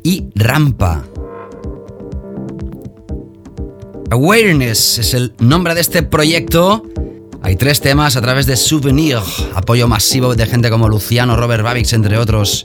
y 0.04 0.28
Rampa. 0.36 1.04
Awareness 4.12 4.98
es 4.98 5.14
el 5.14 5.34
nombre 5.40 5.74
de 5.74 5.80
este 5.80 6.04
proyecto. 6.04 6.84
Hay 7.42 7.56
tres 7.56 7.80
temas 7.80 8.14
a 8.14 8.20
través 8.20 8.46
de 8.46 8.56
Souvenir, 8.56 9.18
apoyo 9.56 9.88
masivo 9.88 10.36
de 10.36 10.46
gente 10.46 10.70
como 10.70 10.88
Luciano, 10.88 11.36
Robert 11.36 11.64
Babix, 11.64 11.92
entre 11.94 12.16
otros, 12.16 12.64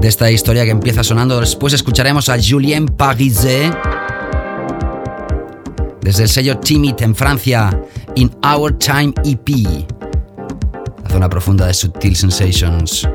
de 0.00 0.06
esta 0.06 0.30
historia 0.30 0.64
que 0.64 0.70
empieza 0.70 1.02
sonando. 1.02 1.40
Después 1.40 1.72
escucharemos 1.72 2.28
a 2.28 2.36
Julien 2.40 2.86
Pariset 2.86 3.76
desde 6.02 6.22
el 6.22 6.28
sello 6.28 6.58
Timid 6.58 6.94
en 7.00 7.14
Francia, 7.14 7.70
In 8.16 8.30
Our 8.44 8.76
Time 8.78 9.12
EP, 9.24 9.48
la 11.02 11.10
zona 11.10 11.28
profunda 11.28 11.66
de 11.66 11.74
Subtil 11.74 12.16
Sensations. 12.16 13.08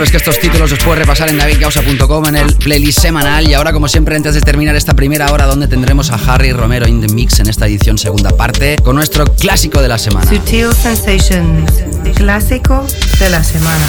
Sabes 0.00 0.12
que 0.12 0.16
estos 0.16 0.40
títulos 0.40 0.70
los 0.70 0.82
puedes 0.82 0.98
repasar 0.98 1.28
en 1.28 1.36
davidgausa.com 1.36 2.24
en 2.28 2.36
el 2.36 2.54
playlist 2.54 3.00
semanal. 3.00 3.46
Y 3.46 3.52
ahora, 3.52 3.70
como 3.70 3.86
siempre, 3.86 4.16
antes 4.16 4.32
de 4.32 4.40
terminar 4.40 4.74
esta 4.74 4.94
primera 4.94 5.30
hora, 5.30 5.44
donde 5.44 5.68
tendremos 5.68 6.10
a 6.10 6.14
Harry 6.14 6.52
Romero 6.52 6.88
in 6.88 7.02
the 7.02 7.12
Mix 7.12 7.38
en 7.40 7.50
esta 7.50 7.66
edición 7.66 7.98
segunda 7.98 8.30
parte, 8.30 8.76
con 8.82 8.96
nuestro 8.96 9.26
clásico 9.26 9.82
de 9.82 9.88
la 9.88 9.98
semana. 9.98 10.26
Sutil 10.26 10.72
Sensations, 10.72 11.70
clásico 12.14 12.86
de 13.18 13.28
la 13.28 13.44
semana. 13.44 13.84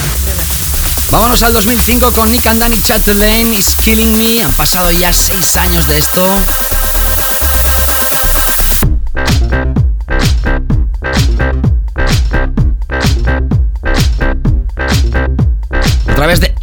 Vámonos 1.11 1.43
al 1.43 1.53
2005 1.53 2.11
con 2.11 2.29
Nick 2.29 2.45
and 2.47 2.59
Danny 2.59 2.81
Chatelaine, 2.81 3.53
Is 3.53 3.75
Killing 3.77 4.17
Me. 4.17 4.43
Han 4.43 4.51
pasado 4.51 4.91
ya 4.91 5.13
seis 5.13 5.55
años 5.55 5.87
de 5.87 5.97
esto. 5.97 6.25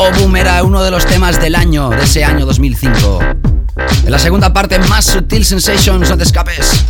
Obum 0.09 0.37
era 0.37 0.63
uno 0.63 0.83
de 0.83 0.91
los 0.91 1.05
temas 1.05 1.39
del 1.41 1.55
año, 1.55 1.91
de 1.91 2.05
ese 2.05 2.25
año 2.25 2.47
2005. 2.47 3.19
En 4.05 4.11
la 4.11 4.19
segunda 4.19 4.53
parte, 4.55 4.79
más 4.79 5.05
Sutil 5.05 5.45
Sensations, 5.45 6.09
no 6.09 6.17
te 6.17 6.23
escapes. 6.23 6.85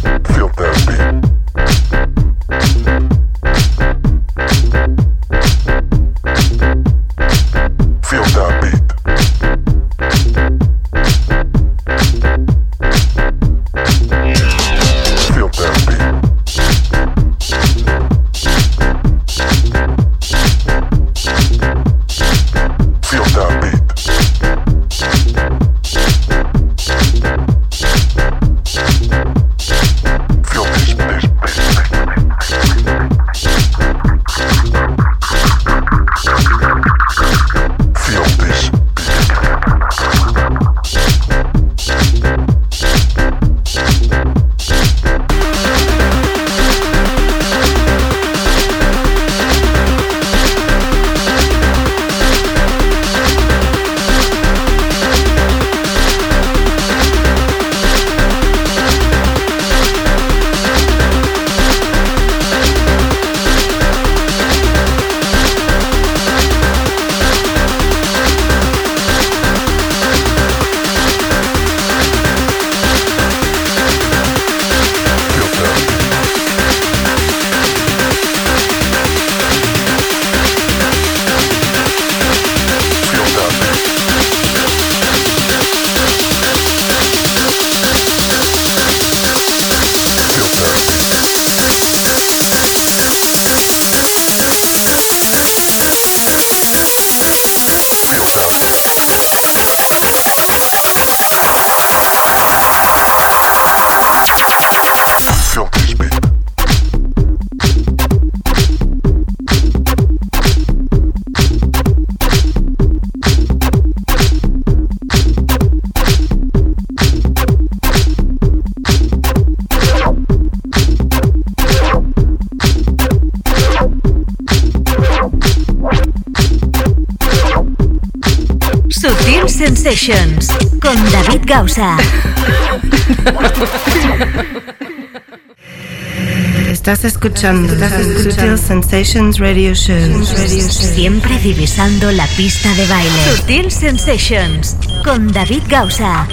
Estás 136.73 137.05
escuchando, 137.05 137.73
Sutil 138.21 138.59
Sensations 138.59 139.39
Radio 139.39 139.75
Show. 139.75 140.25
Siempre 140.25 141.39
divisando 141.39 142.11
la 142.11 142.27
pista 142.37 142.75
de 142.75 142.85
baile. 142.87 143.37
Sutil 143.37 143.71
Sensations 143.71 144.77
con 145.05 145.31
David 145.31 145.63
Gausa. 145.69 146.27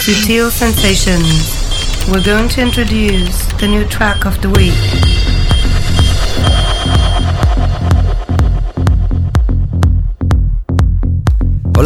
Sutil 0.00 0.52
Sensations. 0.52 2.06
We're 2.08 2.22
going 2.22 2.48
to 2.50 2.60
introduce 2.60 3.44
the 3.58 3.66
new 3.66 3.84
track 3.88 4.24
of 4.24 4.40
the 4.40 4.48
week. 4.50 5.35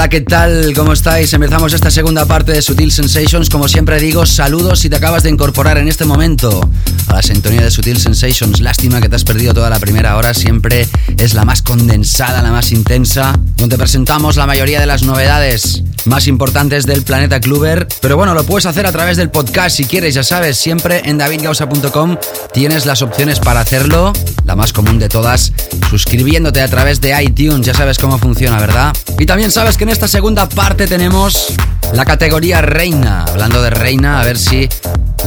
Hola, 0.00 0.08
¿qué 0.08 0.22
tal? 0.22 0.72
¿Cómo 0.74 0.94
estáis? 0.94 1.30
Empezamos 1.34 1.74
esta 1.74 1.90
segunda 1.90 2.24
parte 2.24 2.52
de 2.52 2.62
Sutil 2.62 2.90
Sensations. 2.90 3.50
Como 3.50 3.68
siempre 3.68 4.00
digo, 4.00 4.24
saludos 4.24 4.78
si 4.78 4.88
te 4.88 4.96
acabas 4.96 5.24
de 5.24 5.28
incorporar 5.28 5.76
en 5.76 5.88
este 5.88 6.06
momento 6.06 6.70
a 7.08 7.16
la 7.16 7.22
sintonía 7.22 7.60
de 7.60 7.70
Sutil 7.70 8.00
Sensations. 8.00 8.62
Lástima 8.62 9.02
que 9.02 9.10
te 9.10 9.16
has 9.16 9.24
perdido 9.24 9.52
toda 9.52 9.68
la 9.68 9.78
primera 9.78 10.16
hora. 10.16 10.32
Siempre 10.32 10.88
es 11.18 11.34
la 11.34 11.44
más 11.44 11.60
condensada, 11.60 12.40
la 12.40 12.50
más 12.50 12.72
intensa, 12.72 13.38
donde 13.58 13.76
presentamos 13.76 14.36
la 14.36 14.46
mayoría 14.46 14.80
de 14.80 14.86
las 14.86 15.02
novedades 15.02 15.82
más 16.06 16.26
importantes 16.26 16.86
del 16.86 17.02
planeta 17.02 17.40
Kluber. 17.40 17.86
Pero 18.00 18.16
bueno, 18.16 18.34
lo 18.34 18.44
puedes 18.44 18.66
hacer 18.66 18.86
a 18.86 18.92
través 18.92 19.16
del 19.16 19.30
podcast 19.30 19.76
si 19.76 19.84
quieres, 19.84 20.14
ya 20.14 20.22
sabes, 20.22 20.56
siempre 20.56 21.02
en 21.04 21.18
davidgausa.com 21.18 22.16
tienes 22.52 22.86
las 22.86 23.02
opciones 23.02 23.40
para 23.40 23.60
hacerlo. 23.60 24.12
La 24.44 24.56
más 24.56 24.72
común 24.72 24.98
de 24.98 25.08
todas, 25.08 25.52
suscribiéndote 25.88 26.60
a 26.60 26.68
través 26.68 27.00
de 27.00 27.22
iTunes, 27.22 27.66
ya 27.66 27.74
sabes 27.74 27.98
cómo 27.98 28.18
funciona, 28.18 28.58
¿verdad? 28.58 28.92
Y 29.18 29.26
también 29.26 29.50
sabes 29.50 29.76
que 29.76 29.84
en 29.84 29.90
esta 29.90 30.08
segunda 30.08 30.48
parte 30.48 30.86
tenemos 30.86 31.54
la 31.92 32.04
categoría 32.04 32.60
reina. 32.60 33.24
Hablando 33.24 33.62
de 33.62 33.70
reina, 33.70 34.20
a 34.20 34.24
ver 34.24 34.38
si 34.38 34.68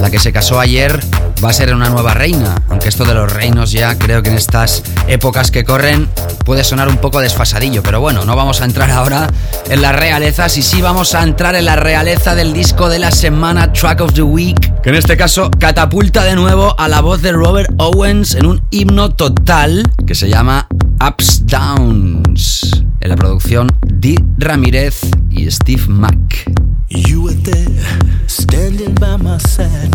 la 0.00 0.10
que 0.10 0.18
se 0.18 0.32
casó 0.32 0.60
ayer 0.60 1.00
va 1.42 1.50
a 1.50 1.52
ser 1.52 1.74
una 1.74 1.88
nueva 1.88 2.14
reina. 2.14 2.54
Aunque 2.68 2.88
esto 2.88 3.04
de 3.04 3.14
los 3.14 3.32
reinos 3.32 3.72
ya 3.72 3.96
creo 3.98 4.22
que 4.22 4.30
en 4.30 4.36
estas 4.36 4.82
épocas 5.08 5.50
que 5.50 5.64
corren 5.64 6.08
puede 6.44 6.64
sonar 6.64 6.88
un 6.88 6.98
poco 6.98 7.20
desfasadillo. 7.20 7.82
Pero 7.82 8.00
bueno, 8.00 8.24
no 8.24 8.36
vamos 8.36 8.60
a 8.60 8.64
entrar 8.64 8.90
ahora 8.90 9.28
en 9.68 9.82
las 9.82 9.94
realezas 9.94 10.56
y 10.56 10.62
sí 10.62 10.82
vamos 10.82 11.14
a 11.14 11.22
entrar 11.22 11.54
en 11.54 11.66
la 11.66 11.76
realeza 11.76 12.34
del 12.34 12.52
disco 12.52 12.88
de 12.88 12.98
la 12.98 13.10
semana, 13.10 13.72
Track 13.72 14.00
of 14.00 14.14
the 14.14 14.22
Week. 14.22 14.82
Que 14.82 14.90
en 14.90 14.96
este 14.96 15.16
caso 15.16 15.50
catapulta 15.58 16.24
de 16.24 16.34
nuevo 16.34 16.78
a 16.78 16.88
la 16.88 17.00
voz 17.00 17.22
de 17.22 17.32
Robert 17.32 17.70
Owens 17.78 18.34
en 18.34 18.46
un 18.46 18.62
himno 18.70 19.10
total 19.10 19.90
que 20.06 20.14
se 20.14 20.28
llama 20.28 20.66
Ups 21.06 21.46
Downs. 21.46 22.84
En 23.00 23.10
la 23.10 23.16
producción 23.16 23.68
Di 23.82 24.16
Ramírez 24.38 25.00
y 25.30 25.50
Steve 25.50 25.84
Mack. 25.88 26.50
You 26.88 27.28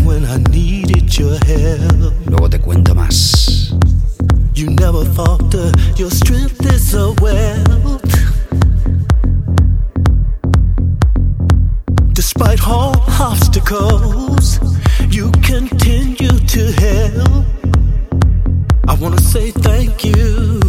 when 0.06 0.26
I 0.26 0.38
needed 0.52 1.18
your 1.18 1.38
help. 1.46 2.14
Luego 2.26 2.50
te 2.50 2.60
cuento 2.60 2.94
más. 2.96 3.74
You 4.54 4.70
never 4.72 5.06
falter, 5.14 5.72
your 5.96 6.12
strength 6.12 6.66
is 6.66 6.94
a 6.94 7.12
wealth. 7.22 8.04
Despite 12.14 12.68
all 12.68 12.94
obstacles, 13.20 14.60
you 15.10 15.32
continue 15.42 16.38
to 16.56 16.72
help. 16.74 17.46
I 18.88 18.96
wanna 18.96 19.22
say 19.22 19.52
thank 19.52 20.04
you. 20.04 20.60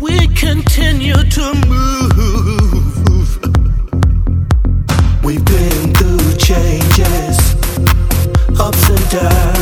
We 0.00 0.28
continue 0.28 1.14
to 1.14 1.54
move. 1.68 3.38
We've 5.24 5.44
been 5.44 5.94
through 5.94 6.36
changes, 6.36 6.81
ups 9.14 9.61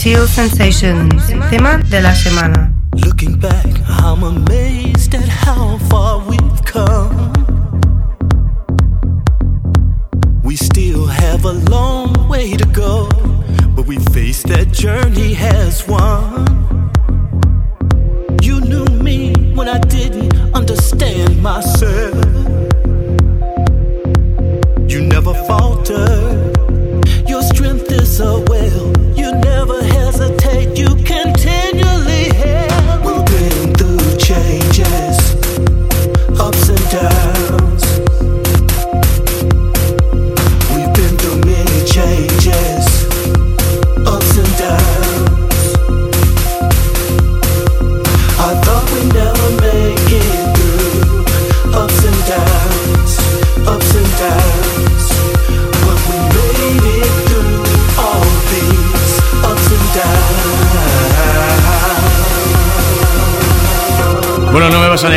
Sutil 0.00 0.26
Sensations, 0.26 1.26
tema 1.50 1.76
de 1.76 2.00
la 2.00 2.14
semana. 2.14 2.72
Looking 3.04 3.38
back, 3.38 3.66
I'm 3.86 4.22
amazed 4.22 5.14
at 5.14 5.28
how 5.28 5.76
far 5.90 6.20
we've 6.26 6.64
come. 6.64 7.34
We 10.42 10.56
still 10.56 11.04
have 11.04 11.44
a 11.44 11.52
long 11.68 12.30
way 12.30 12.56
to 12.56 12.64
go, 12.68 13.10
but 13.76 13.86
we 13.86 13.98
face 14.14 14.42
that 14.44 14.72
journey 14.72 15.36
as 15.36 15.86
one. 15.86 16.59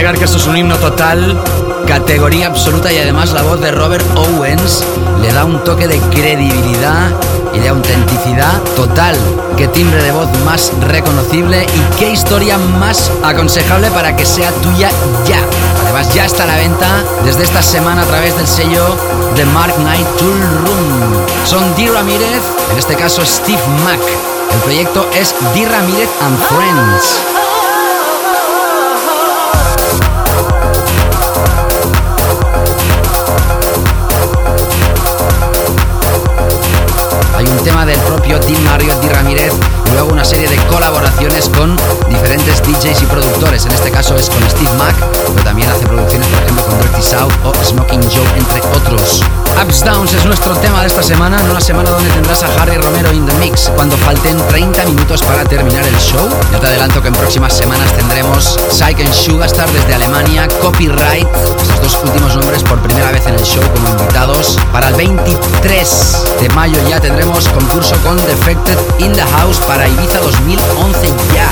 Que 0.04 0.26
esto 0.26 0.38
es 0.38 0.48
un 0.48 0.58
himno 0.58 0.76
total, 0.78 1.42
categoría 1.88 2.48
absoluta 2.48 2.92
y 2.92 2.98
además 2.98 3.32
la 3.32 3.42
voz 3.42 3.62
de 3.62 3.72
Robert 3.72 4.06
Owens 4.16 4.84
le 5.22 5.32
da 5.32 5.46
un 5.46 5.64
toque 5.64 5.88
de 5.88 5.98
credibilidad 6.12 7.10
y 7.54 7.60
de 7.60 7.70
autenticidad 7.70 8.62
total. 8.76 9.16
Qué 9.58 9.70
timbre 9.70 10.04
de 10.04 10.12
voz 10.12 10.28
más 10.46 10.74
reconocible 10.82 11.66
y 11.66 11.98
qué 11.98 12.12
historia 12.12 12.58
más 12.58 13.12
aconsejable 13.24 13.90
para 13.92 14.16
que 14.16 14.26
sea 14.26 14.52
tuya 14.52 14.90
ya. 15.26 15.40
Además 15.84 16.14
ya 16.14 16.26
está 16.26 16.44
a 16.44 16.48
la 16.48 16.58
venta 16.58 17.02
desde 17.24 17.44
esta 17.44 17.64
semana 17.64 18.02
a 18.02 18.06
través 18.06 18.36
del 18.36 18.48
sello 18.48 18.86
de 19.36 19.46
Mark 19.46 19.74
Knight 19.78 20.08
Tool 20.18 20.40
Room. 20.66 21.26
Son 21.46 21.76
Dee 21.76 21.90
Ramírez, 21.90 22.44
en 22.72 22.78
este 22.78 22.96
caso 22.96 23.26
Steve 23.26 23.64
Mack. 23.86 24.02
El 24.54 24.60
proyecto 24.60 25.10
es 25.16 25.34
Dee 25.56 25.66
Ramírez 25.66 26.10
and 26.22 26.38
Friends. 26.38 27.43
Tema 37.64 37.86
del 37.86 38.00
propio 38.00 38.40
Dean 38.40 38.62
Mario 38.64 39.00
Di 39.00 39.08
Ramírez 39.08 39.54
luego 39.94 40.12
una 40.12 40.26
serie 40.26 40.48
de 40.50 40.58
colaboraciones 40.68 41.50
con 41.50 41.76
diferentes 42.10 42.62
DJs 42.62 43.02
y 43.02 43.06
productores. 43.06 43.66
En 43.66 43.72
este 43.72 43.92
caso 43.92 44.16
es 44.16 44.30
con 44.30 44.42
Steve 44.50 44.72
Mack, 44.78 44.96
pero 45.28 45.44
también 45.44 45.70
hace 45.70 45.86
producciones, 45.86 46.28
por 46.28 46.44
ejemplo, 46.44 46.66
con 46.66 46.80
Dirty 46.82 47.02
South 47.02 47.34
o 47.44 47.54
Smoking 47.64 48.02
Joe, 48.04 48.28
entre 48.38 48.62
otros. 48.76 49.22
Ups 49.62 49.84
Downs 49.84 50.14
es 50.14 50.26
nuestro 50.26 50.56
tema 50.58 50.82
de 50.82 50.88
esta 50.88 51.04
semana, 51.04 51.40
en 51.40 51.50
una 51.50 51.62
semana 51.62 51.92
donde 51.92 52.10
tendrás 52.10 52.44
a 52.44 52.48
Harry 52.62 52.76
Romero 52.78 53.12
in 53.14 53.26
the 53.26 53.34
mix. 53.36 53.72
Cuando 53.76 53.96
falten 53.98 54.36
30 54.48 54.86
minutos 54.86 55.22
para 55.22 55.44
terminar 55.44 55.86
el 55.86 55.96
show, 56.00 56.28
ya 56.52 56.60
te 56.60 56.68
adelanto 56.68 57.02
que 57.02 57.10
en 57.10 57.14
próximas 57.14 57.54
semanas 57.54 57.94
tendremos 57.94 58.58
Psych 58.72 59.00
and 59.00 59.14
Sugarstar 59.14 59.70
desde 59.72 59.94
Alemania, 59.94 60.48
Copyright, 60.62 61.28
estos 61.62 61.82
dos 61.82 62.04
últimos 62.04 62.36
nombres 62.36 62.64
por 62.64 62.82
primera 62.82 63.12
vez 63.12 63.26
en 63.28 63.36
el 63.36 63.44
show 63.44 63.64
como 63.76 63.90
invitados. 63.90 64.58
Para 64.72 64.90
el 64.90 64.96
23 64.96 66.24
de 66.42 66.50
mayo 66.50 66.78
ya 66.90 67.00
tendremos 67.00 67.48
concurso 67.50 67.96
con 67.98 68.18
Defected 68.18 68.78
in 69.00 69.14
the 69.14 69.24
House 69.24 69.60
para 69.68 69.83
Ibiza 69.88 70.20
2011 70.20 71.36
ya. 71.36 71.48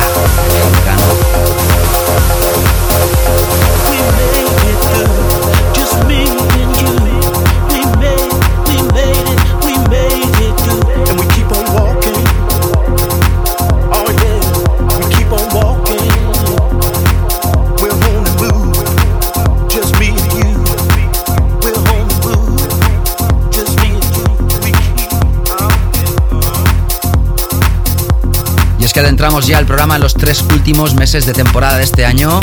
Adentramos 29.22 29.46
ya 29.46 29.60
el 29.60 29.68
programa 29.68 29.98
en 29.98 30.02
los 30.02 30.16
tres 30.16 30.42
últimos 30.42 30.96
meses 30.96 31.28
de 31.28 31.34
temporada 31.34 31.78
de 31.78 31.84
este 31.84 32.08
año, 32.08 32.40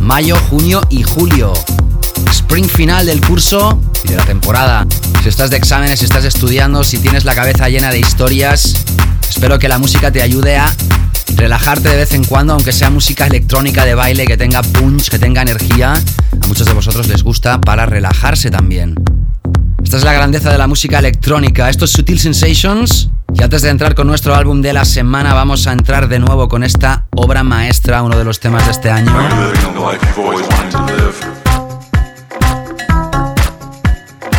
mayo, 0.00 0.34
junio 0.50 0.80
y 0.90 1.04
julio. 1.04 1.52
Spring 2.32 2.68
final 2.68 3.06
del 3.06 3.20
curso 3.20 3.80
y 4.02 4.08
de 4.08 4.16
la 4.16 4.24
temporada. 4.24 4.84
Si 5.22 5.28
estás 5.28 5.50
de 5.50 5.58
exámenes, 5.58 6.00
si 6.00 6.06
estás 6.06 6.24
estudiando, 6.24 6.82
si 6.82 6.98
tienes 6.98 7.24
la 7.24 7.36
cabeza 7.36 7.68
llena 7.68 7.92
de 7.92 8.00
historias, 8.00 8.84
espero 9.30 9.60
que 9.60 9.68
la 9.68 9.78
música 9.78 10.10
te 10.10 10.20
ayude 10.20 10.56
a 10.56 10.74
relajarte 11.36 11.88
de 11.88 11.98
vez 11.98 12.12
en 12.14 12.24
cuando, 12.24 12.54
aunque 12.54 12.72
sea 12.72 12.90
música 12.90 13.28
electrónica 13.28 13.84
de 13.84 13.94
baile 13.94 14.26
que 14.26 14.36
tenga 14.36 14.62
punch, 14.62 15.10
que 15.10 15.20
tenga 15.20 15.42
energía. 15.42 15.92
A 15.92 16.46
muchos 16.48 16.66
de 16.66 16.72
vosotros 16.72 17.06
les 17.06 17.22
gusta 17.22 17.60
para 17.60 17.86
relajarse 17.86 18.50
también. 18.50 18.96
Esta 19.84 19.98
es 19.98 20.02
la 20.02 20.14
grandeza 20.14 20.50
de 20.50 20.58
la 20.58 20.66
música 20.66 20.98
electrónica. 20.98 21.70
Esto 21.70 21.84
es 21.84 21.92
Sutil 21.92 22.18
Sensations. 22.18 23.08
Y 23.38 23.42
antes 23.44 23.62
de 23.62 23.68
entrar 23.68 23.94
con 23.94 24.08
nuestro 24.08 24.34
álbum 24.34 24.60
de 24.62 24.72
la 24.72 24.84
semana, 24.84 25.32
vamos 25.32 25.68
a 25.68 25.72
entrar 25.72 26.08
de 26.08 26.18
nuevo 26.18 26.48
con 26.48 26.64
esta 26.64 27.04
obra 27.14 27.44
maestra, 27.44 28.02
uno 28.02 28.18
de 28.18 28.24
los 28.24 28.40
temas 28.40 28.64
de 28.64 28.72
este 28.72 28.90
año. 28.90 29.12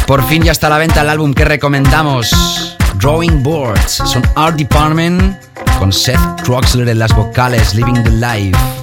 Por 0.05 0.23
fin 0.25 0.43
ya 0.43 0.51
está 0.51 0.67
a 0.67 0.71
la 0.71 0.77
venta 0.79 1.01
el 1.01 1.09
álbum 1.09 1.33
que 1.33 1.45
recomendamos. 1.45 2.75
Drawing 2.99 3.41
Boards. 3.41 4.01
Son 4.05 4.21
Art 4.35 4.57
Department 4.57 5.37
con 5.79 5.93
Seth 5.93 6.19
Troxler 6.43 6.89
en 6.89 6.99
las 6.99 7.15
vocales, 7.15 7.73
Living 7.75 8.03
the 8.03 8.11
Life. 8.11 8.78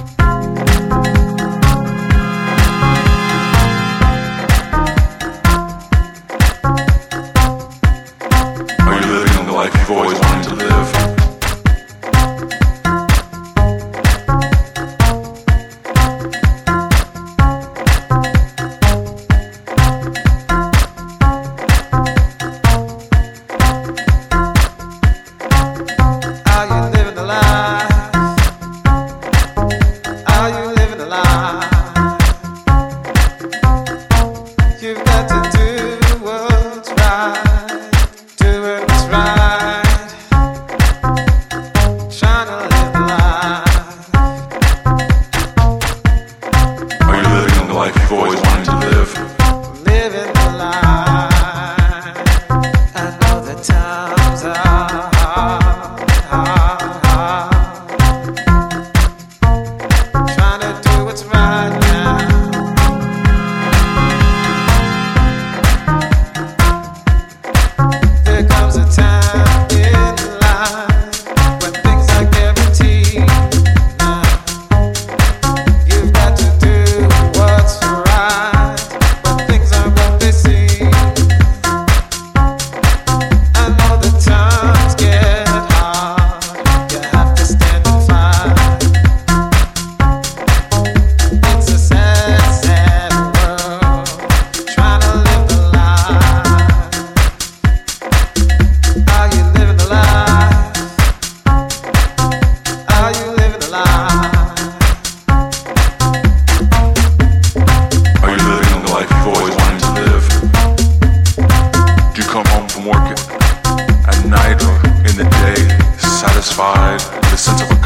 satisfied. 116.41 117.76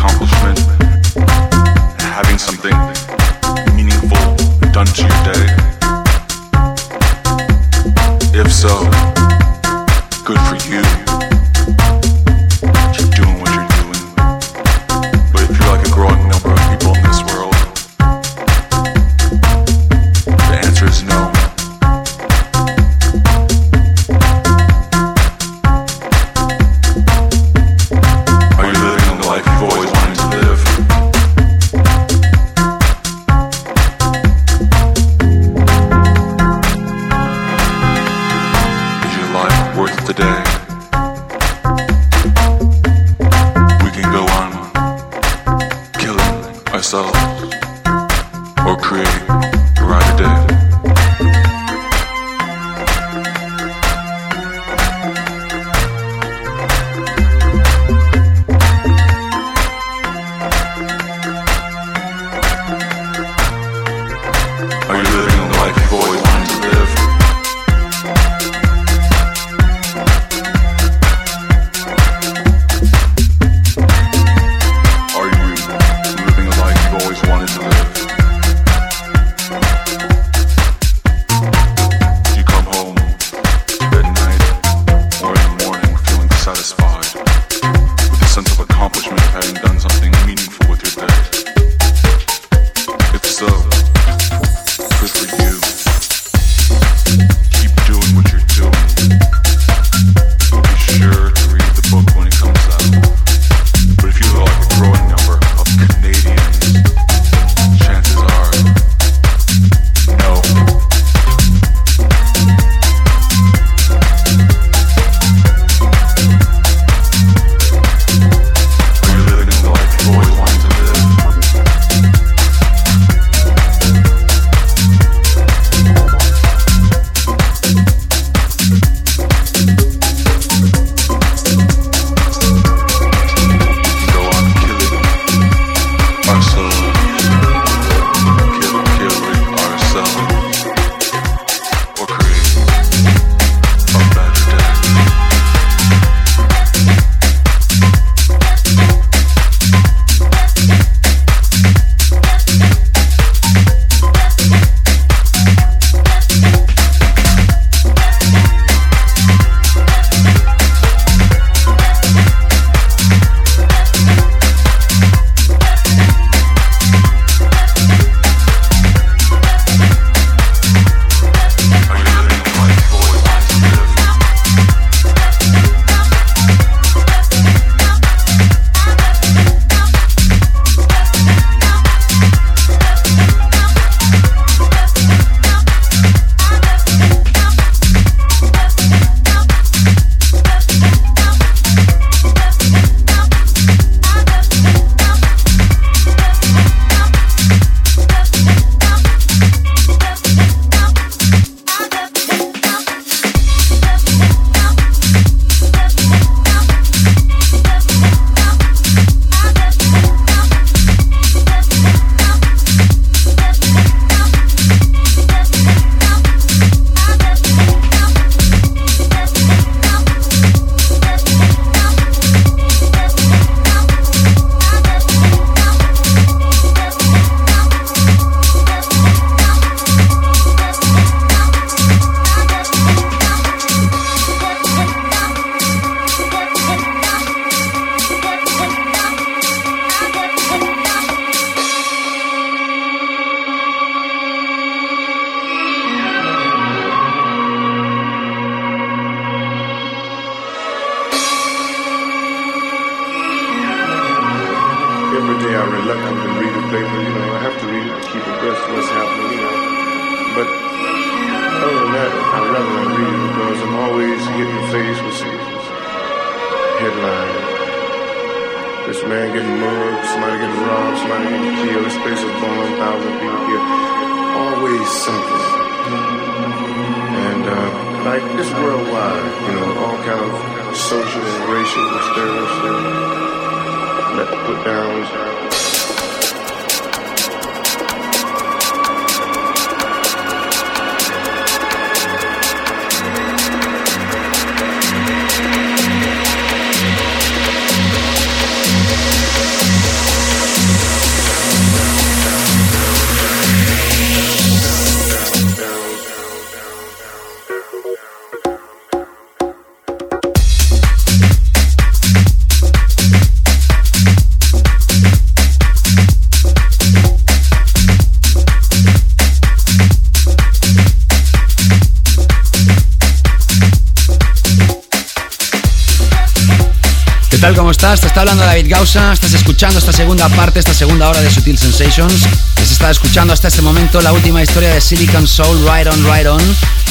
Está 328.22 328.34
hablando 328.34 328.45
David 328.45 328.69
Gausa. 328.69 329.13
Estás 329.13 329.34
escuchando 329.34 329.80
esta 329.80 329.91
segunda 329.91 330.30
parte, 330.30 330.59
esta 330.59 330.76
segunda 330.76 331.09
hora 331.09 331.22
de 331.22 331.32
Sutil 331.32 331.57
Sensations. 331.57 332.22
Se 332.55 332.74
está 332.74 332.91
escuchando 332.91 333.34
hasta 333.34 333.47
este 333.47 333.63
momento 333.63 333.99
la 333.99 334.13
última 334.13 334.43
historia 334.43 334.76
de 334.76 334.80
Silicon 334.80 335.28
Soul, 335.28 335.57
Right 335.61 335.88
On, 335.88 336.03
Right 336.03 336.28
On, 336.28 336.41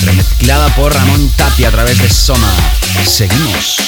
remezclada 0.02 0.74
por 0.74 0.92
Ramón 0.92 1.30
Tapia 1.36 1.68
a 1.68 1.70
través 1.70 1.98
de 1.98 2.10
Soma. 2.10 2.52
Seguimos. 3.06 3.79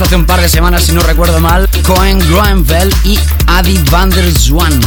Hace 0.00 0.16
un 0.16 0.24
par 0.24 0.40
de 0.40 0.48
semanas, 0.48 0.84
si 0.84 0.92
no 0.92 1.02
recuerdo 1.02 1.38
mal. 1.40 1.68
Cohen 1.86 2.18
Groenveld 2.18 2.94
y 3.04 3.18
Adi 3.46 3.78
van 3.90 4.08
der 4.08 4.32
Zwan. 4.32 4.80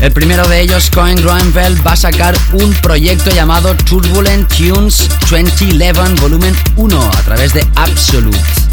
El 0.00 0.12
primero 0.12 0.48
de 0.48 0.60
ellos, 0.60 0.90
Cohen 0.90 1.16
Groenveld, 1.16 1.86
va 1.86 1.92
a 1.92 1.96
sacar 1.96 2.36
un 2.52 2.72
proyecto 2.74 3.30
llamado 3.30 3.76
Turbulent 3.76 4.48
Tunes 4.48 5.08
2011 5.30 6.20
Volumen 6.20 6.56
1 6.76 7.00
a 7.00 7.22
través 7.22 7.52
de 7.54 7.66
Absolute. 7.76 8.67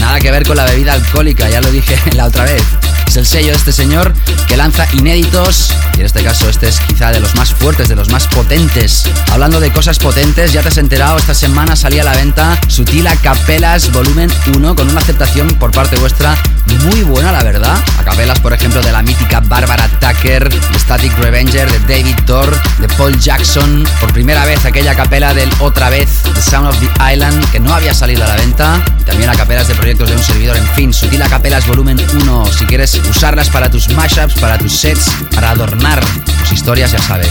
Nada 0.00 0.20
que 0.20 0.30
ver 0.30 0.46
con 0.46 0.56
la 0.56 0.64
bebida 0.64 0.92
alcohólica, 0.92 1.48
ya 1.48 1.60
lo 1.60 1.70
dije 1.70 1.98
la 2.14 2.26
otra 2.26 2.44
vez. 2.44 2.62
Es 3.06 3.16
el 3.16 3.26
sello 3.26 3.50
de 3.50 3.56
este 3.56 3.72
señor 3.72 4.12
que 4.48 4.56
lanza 4.56 4.86
inéditos 4.92 5.72
y 5.96 6.00
en 6.00 6.06
este 6.06 6.22
caso 6.24 6.48
este 6.48 6.68
es 6.68 6.80
quizá 6.80 7.12
de 7.12 7.20
los 7.20 7.34
más 7.36 7.52
fuertes, 7.52 7.88
de 7.88 7.94
los 7.94 8.10
más 8.10 8.26
potentes. 8.26 9.04
Hablando 9.30 9.60
de 9.60 9.72
cosas 9.72 9.98
potentes, 9.98 10.52
ya 10.52 10.62
te 10.62 10.68
has 10.68 10.78
enterado, 10.78 11.16
esta 11.16 11.34
semana 11.34 11.76
salía 11.76 12.02
a 12.02 12.04
la 12.04 12.14
venta 12.14 12.58
Sutil 12.68 13.06
Capelas 13.22 13.92
Volumen 13.92 14.30
1 14.54 14.74
con 14.74 14.90
una 14.90 15.00
aceptación 15.00 15.48
por 15.58 15.70
parte 15.70 15.96
vuestra 15.96 16.36
muy 16.84 17.02
buena, 17.02 17.32
la 17.32 17.42
verdad. 17.42 17.76
A 17.98 18.04
capelas, 18.04 18.38
por 18.40 18.52
ejemplo, 18.52 18.82
de 18.82 18.92
la 18.92 19.02
mítica 19.02 19.40
Barbara 19.40 19.88
Tucker, 20.00 20.48
de 20.48 20.78
Static 20.78 21.16
Revenger, 21.18 21.70
de 21.70 21.78
David 21.80 22.16
Thor, 22.26 22.54
de 22.78 22.88
Paul 22.88 23.18
Jackson. 23.18 23.84
Por 24.00 24.12
primera 24.12 24.44
vez 24.44 24.64
aquella 24.64 24.94
capela 24.94 25.32
del 25.34 25.50
otra 25.60 25.90
vez, 25.90 26.22
The 26.34 26.42
Sound 26.42 26.68
of 26.68 26.78
the 26.80 27.12
Island, 27.12 27.50
que 27.50 27.60
no 27.60 27.72
había 27.72 27.94
salido 27.94 28.24
a 28.24 28.28
la 28.28 28.36
venta. 28.36 28.84
También 29.04 29.30
a 29.30 29.36
capelas 29.36 29.68
de 29.68 29.74
proyectos 29.86 30.08
de 30.10 30.16
un 30.16 30.22
servidor, 30.22 30.56
en 30.56 30.66
fin, 30.74 30.92
Sutil 30.92 31.22
Capelas 31.30 31.64
Volumen 31.68 31.96
1. 32.12 32.46
Si 32.58 32.66
quieres 32.66 32.92
usarlas 33.08 33.48
para 33.50 33.70
tus 33.70 33.88
mashups, 33.90 34.34
para 34.40 34.58
tus 34.58 34.76
sets, 34.76 35.08
para 35.32 35.50
adornar 35.50 36.04
tus 36.40 36.50
historias, 36.50 36.90
ya 36.90 36.98
sabes. 36.98 37.30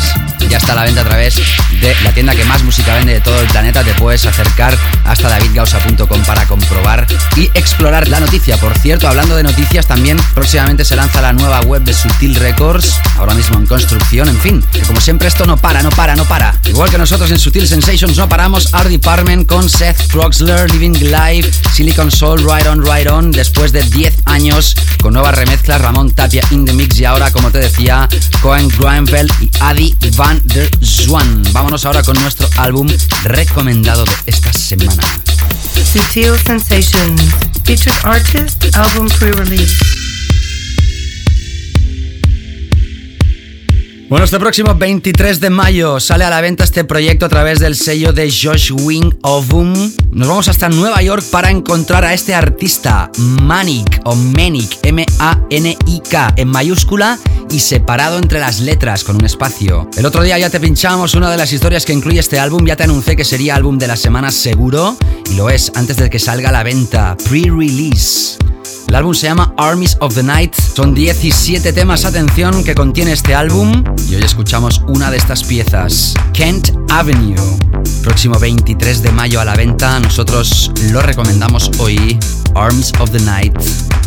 Ya 0.49 0.57
está 0.57 0.73
a 0.73 0.75
la 0.75 0.83
venta 0.83 1.01
a 1.01 1.03
través 1.03 1.35
de 1.81 1.95
la 2.03 2.11
tienda 2.13 2.35
que 2.35 2.45
más 2.45 2.63
música 2.63 2.93
vende 2.93 3.13
de 3.13 3.19
todo 3.19 3.39
el 3.41 3.47
planeta. 3.47 3.83
Te 3.83 3.93
puedes 3.95 4.25
acercar 4.25 4.77
hasta 5.03 5.27
davidgausa.com 5.27 6.23
para 6.23 6.45
comprobar 6.45 7.07
y 7.35 7.45
explorar 7.55 8.07
la 8.07 8.19
noticia. 8.19 8.55
Por 8.57 8.77
cierto, 8.77 9.07
hablando 9.07 9.35
de 9.35 9.43
noticias, 9.43 9.87
también 9.87 10.17
próximamente 10.33 10.85
se 10.85 10.95
lanza 10.95 11.21
la 11.21 11.33
nueva 11.33 11.61
web 11.61 11.81
de 11.81 11.93
Sutil 11.93 12.35
Records, 12.35 12.99
ahora 13.17 13.33
mismo 13.33 13.57
en 13.57 13.65
construcción. 13.65 14.29
En 14.29 14.39
fin, 14.39 14.63
que 14.71 14.81
como 14.81 15.01
siempre 15.01 15.27
esto 15.27 15.45
no 15.45 15.57
para, 15.57 15.81
no 15.81 15.89
para, 15.89 16.15
no 16.15 16.25
para. 16.25 16.55
Igual 16.65 16.91
que 16.91 16.99
nosotros 16.99 17.31
en 17.31 17.39
Sutil 17.39 17.67
Sensations 17.67 18.15
no 18.15 18.29
paramos, 18.29 18.73
Art 18.73 18.89
Department 18.89 19.47
con 19.47 19.67
Seth 19.67 20.07
Troxler, 20.09 20.71
Living 20.71 20.93
Live, 20.93 21.51
Silicon 21.73 22.11
Soul, 22.11 22.44
Right 22.45 22.67
On, 22.67 22.85
Right 22.85 23.09
On, 23.09 23.31
después 23.31 23.71
de 23.71 23.81
10 23.81 24.13
años 24.25 24.75
con 25.01 25.13
nuevas 25.13 25.35
remezclas, 25.35 25.81
Ramón 25.81 26.11
Tapia 26.11 26.43
in 26.51 26.63
the 26.63 26.73
mix 26.73 26.99
y 26.99 27.05
ahora, 27.05 27.31
como 27.31 27.49
te 27.49 27.57
decía, 27.57 28.07
Cohen 28.41 28.69
Groenfeld 28.69 29.31
y 29.41 29.49
Adi 29.59 29.95
Van 30.15 30.39
der 30.45 30.69
Zwan. 30.83 31.43
Vámonos 31.53 31.85
ahora 31.85 32.03
con 32.03 32.19
nuestro 32.21 32.47
álbum 32.57 32.87
recomendado 33.23 34.05
de 34.05 34.11
esta 34.27 34.53
semana. 34.53 35.01
Sutil 35.91 36.37
Sensations. 36.45 37.21
Featured 37.63 37.97
artist, 38.03 38.63
album 38.75 39.07
pre-release. 39.17 39.94
Bueno, 44.07 44.25
este 44.25 44.37
próximo 44.37 44.75
23 44.75 45.39
de 45.39 45.49
mayo 45.49 45.99
sale 45.99 46.25
a 46.25 46.29
la 46.29 46.39
venta 46.39 46.63
este 46.63 46.83
proyecto 46.83 47.25
a 47.25 47.29
través 47.29 47.59
del 47.59 47.75
sello 47.75 48.13
de 48.13 48.31
Josh 48.31 48.71
Wing 48.71 49.11
Ovum. 49.23 49.73
Nos 50.11 50.27
vamos 50.27 50.47
hasta 50.47 50.69
Nueva 50.69 51.01
York 51.01 51.23
para 51.31 51.49
encontrar 51.49 52.05
a 52.05 52.13
este 52.13 52.35
artista, 52.35 53.09
Manic 53.17 54.01
o 54.03 54.15
Manic, 54.15 54.77
M-A-N-I-K, 54.83 56.33
en 56.37 56.47
mayúscula 56.47 57.17
y 57.49 57.59
separado 57.59 58.19
entre 58.19 58.39
las 58.39 58.59
letras 58.59 59.03
con 59.03 59.15
un 59.15 59.25
espacio. 59.25 59.89
El 59.97 60.05
otro 60.05 60.21
día 60.21 60.37
ya 60.37 60.51
te 60.51 60.59
pinchamos 60.59 61.15
una 61.15 61.31
de 61.31 61.37
las 61.37 61.51
historias 61.51 61.83
que 61.83 61.93
incluye 61.93 62.19
este 62.19 62.37
álbum, 62.37 62.63
ya 62.63 62.75
te 62.75 62.83
anuncié 62.83 63.15
que 63.15 63.25
sería 63.25 63.55
álbum 63.55 63.79
de 63.79 63.87
la 63.87 63.95
semana 63.95 64.29
seguro 64.29 64.97
y 65.31 65.35
lo 65.35 65.49
es 65.49 65.71
antes 65.73 65.97
de 65.97 66.11
que 66.11 66.19
salga 66.19 66.49
a 66.49 66.51
la 66.51 66.61
venta, 66.61 67.17
pre-release. 67.27 68.37
El 68.87 68.95
álbum 68.95 69.13
se 69.13 69.27
llama 69.27 69.53
Armies 69.57 69.97
of 69.99 70.15
the 70.15 70.23
Night. 70.23 70.53
Son 70.53 70.93
17 70.93 71.73
temas, 71.73 72.05
atención, 72.05 72.63
que 72.63 72.75
contiene 72.75 73.11
este 73.11 73.35
álbum. 73.35 73.83
Y 74.09 74.15
hoy 74.15 74.23
escuchamos 74.23 74.81
una 74.87 75.11
de 75.11 75.17
estas 75.17 75.43
piezas, 75.43 76.13
Kent 76.33 76.69
Avenue. 76.89 77.35
Próximo 78.03 78.37
23 78.39 79.01
de 79.01 79.11
mayo 79.11 79.41
a 79.41 79.45
la 79.45 79.55
venta. 79.55 79.99
Nosotros 79.99 80.71
lo 80.91 81.01
recomendamos 81.01 81.71
hoy, 81.79 82.17
Arms 82.55 82.93
of 82.99 83.11
the 83.11 83.19
Night, 83.21 83.57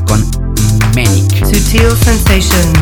con 0.07 0.25
Manic. 0.95 1.45
Sutil 1.45 1.91
Sensations. 2.05 2.79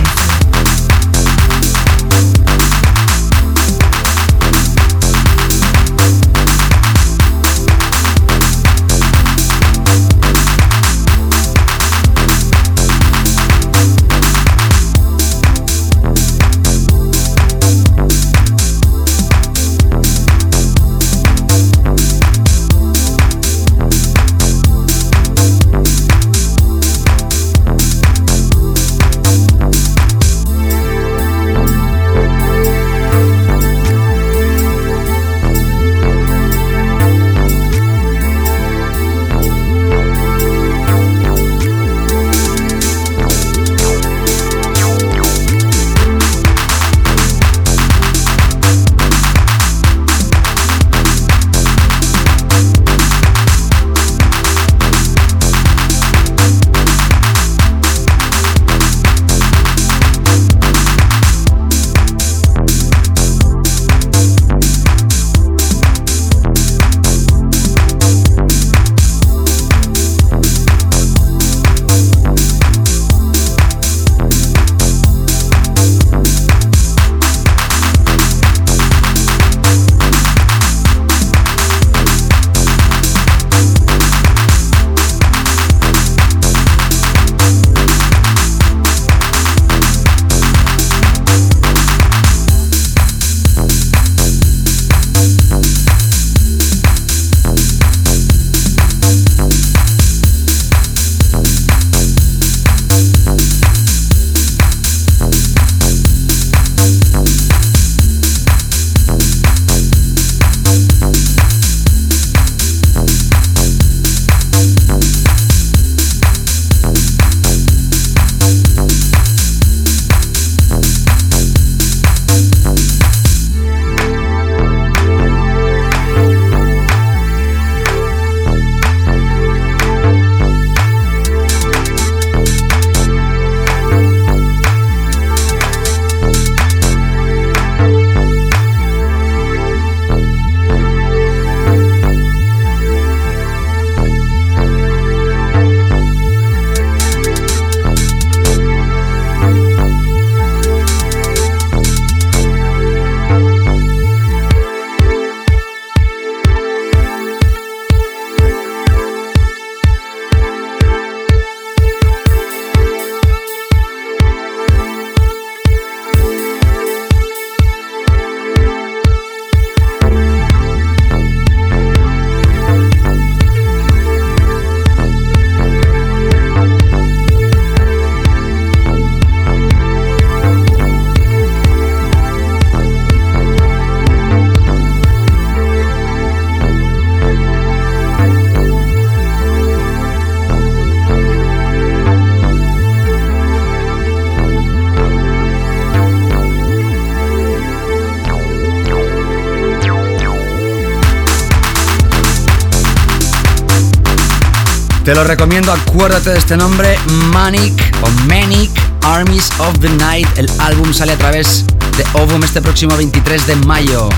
Lo 205.17 205.25
recomiendo, 205.25 205.73
acuérdate 205.73 206.29
de 206.29 206.39
este 206.39 206.59
nombre, 206.59 206.99
Manic 207.33 207.73
o 208.03 208.11
Manic 208.29 208.71
Armies 209.03 209.51
of 209.61 209.79
the 209.79 209.89
Night. 209.89 210.29
El 210.37 210.47
álbum 210.59 210.93
sale 210.93 211.13
a 211.13 211.17
través 211.17 211.65
de 211.97 212.05
Ovum 212.21 212.45
este 212.45 212.61
próximo 212.61 212.95
23 212.99 213.47
de 213.47 213.57
mayo. 213.57 214.11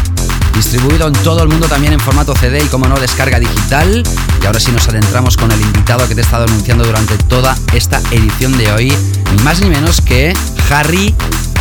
Distribuido 0.56 1.06
en 1.06 1.12
todo 1.22 1.44
el 1.44 1.48
mundo 1.48 1.68
también 1.68 1.92
en 1.92 2.00
formato 2.00 2.34
CD 2.34 2.64
y 2.64 2.66
como 2.66 2.88
no 2.88 2.98
descarga 2.98 3.38
digital. 3.38 4.02
Y 4.42 4.46
ahora 4.46 4.58
sí 4.58 4.72
nos 4.72 4.88
adentramos 4.88 5.36
con 5.36 5.52
el 5.52 5.60
invitado 5.60 6.08
que 6.08 6.16
te 6.16 6.20
he 6.20 6.24
estado 6.24 6.46
anunciando 6.46 6.82
durante 6.82 7.16
toda 7.16 7.56
esta 7.74 8.00
edición 8.10 8.58
de 8.58 8.72
hoy. 8.72 8.92
Ni 9.36 9.42
más 9.44 9.60
ni 9.60 9.70
menos 9.70 10.00
que 10.00 10.36
Harry 10.68 11.14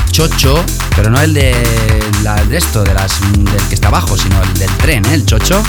Chocho, 0.09 0.65
pero 0.95 1.11
no 1.11 1.21
el 1.21 1.35
de, 1.35 1.53
la, 2.23 2.43
de 2.43 2.57
esto, 2.57 2.83
de 2.83 2.95
las, 2.95 3.21
del 3.21 3.63
que 3.69 3.75
está 3.75 3.89
abajo, 3.89 4.17
sino 4.17 4.41
el 4.41 4.53
del 4.55 4.71
tren, 4.77 5.05
¿eh? 5.05 5.13
el 5.13 5.27
Chocho 5.27 5.61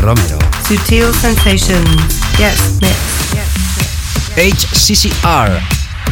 Romero. 0.00 0.38
Sutil 0.66 1.12
sensations. 1.20 2.23
Yes, 2.38 2.80
mix. 2.80 3.14
HCCR, 4.36 5.60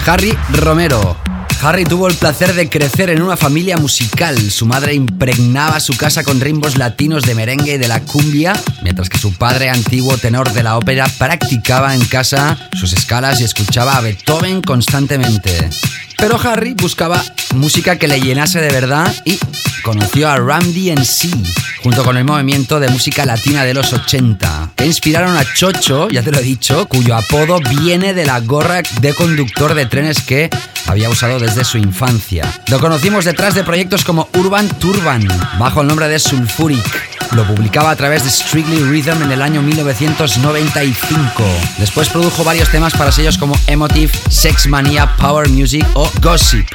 Harry 0.07 0.39
Romero. 0.53 1.16
Harry 1.61 1.85
tuvo 1.85 2.07
el 2.07 2.15
placer 2.15 2.55
de 2.55 2.69
crecer 2.69 3.11
en 3.11 3.23
una 3.23 3.36
familia 3.36 3.77
musical. 3.77 4.39
Su 4.51 4.65
madre 4.65 4.94
impregnaba 4.94 5.81
su 5.81 5.97
casa 5.97 6.23
con 6.23 6.40
rimbos 6.40 6.78
latinos 6.78 7.24
de 7.24 7.35
merengue 7.35 7.74
y 7.74 7.78
de 7.78 7.89
la 7.89 8.01
cumbia, 8.01 8.53
mientras 8.82 9.09
que 9.09 9.19
su 9.19 9.32
padre, 9.35 9.70
antiguo 9.70 10.16
tenor 10.16 10.53
de 10.53 10.62
la 10.62 10.77
ópera, 10.77 11.09
practicaba 11.19 11.94
en 11.94 12.05
casa 12.05 12.57
sus 12.78 12.93
escalas 12.93 13.40
y 13.40 13.44
escuchaba 13.44 13.97
a 13.97 14.01
Beethoven 14.01 14.62
constantemente. 14.62 15.70
Pero 16.19 16.40
Harry 16.40 16.74
buscaba 16.74 17.20
música 17.57 17.99
que 17.99 18.07
le 18.07 18.20
llenase 18.20 18.61
de 18.61 18.70
verdad 18.70 19.12
y 19.24 19.40
conoció 19.82 20.28
a 20.28 20.36
Ram 20.36 20.73
DMC 20.73 21.35
junto 21.82 22.05
con 22.05 22.16
el 22.16 22.24
movimiento 22.24 22.78
de 22.78 22.89
música 22.89 23.27
latina 23.27 23.65
de 23.65 23.74
los 23.74 23.93
80, 23.93 24.61
que 24.77 24.86
inspiraron 24.86 25.36
a 25.36 25.44
Chocho, 25.44 26.09
ya 26.09 26.23
te 26.23 26.31
lo 26.31 26.39
he 26.39 26.43
dicho, 26.43 26.86
cuyo 26.86 27.15
apodo 27.15 27.61
viene 27.61 28.15
de 28.15 28.27
la 28.27 28.40
gorra 28.40 28.82
de 29.01 29.15
conductor 29.15 29.74
de 29.74 29.86
trenes 29.86 30.23
que 30.23 30.51
había 30.86 31.11
usado 31.11 31.39
desde 31.39 31.65
su 31.65 31.78
infancia. 31.78 32.53
Lo 32.69 32.81
conocimos 32.81 33.24
detrás 33.24 33.55
de 33.55 33.65
proyectos 33.65 34.05
como 34.05 34.28
Urban 34.35 34.69
Turban, 34.78 35.27
bajo 35.59 35.82
el 35.82 35.89
nombre 35.89 36.09
de 36.09 36.19
Sulfuric. 36.19 37.22
Lo 37.35 37.47
publicaba 37.47 37.91
a 37.91 37.97
través 37.97 38.25
de 38.25 38.31
Strictly 38.31 38.83
Rhythm 38.85 39.23
en 39.23 39.33
el 39.33 39.41
año 39.41 39.63
1995. 39.63 41.43
Después 41.79 42.11
produjo 42.11 42.45
varios 42.45 42.69
temas 42.69 42.93
para 42.93 43.11
sellos 43.11 43.39
como 43.39 43.57
Emotive, 43.67 44.13
Sex 44.29 44.67
Mania, 44.67 45.17
Power 45.17 45.49
Music 45.49 45.87
o 45.95 46.11
Gossip. 46.21 46.67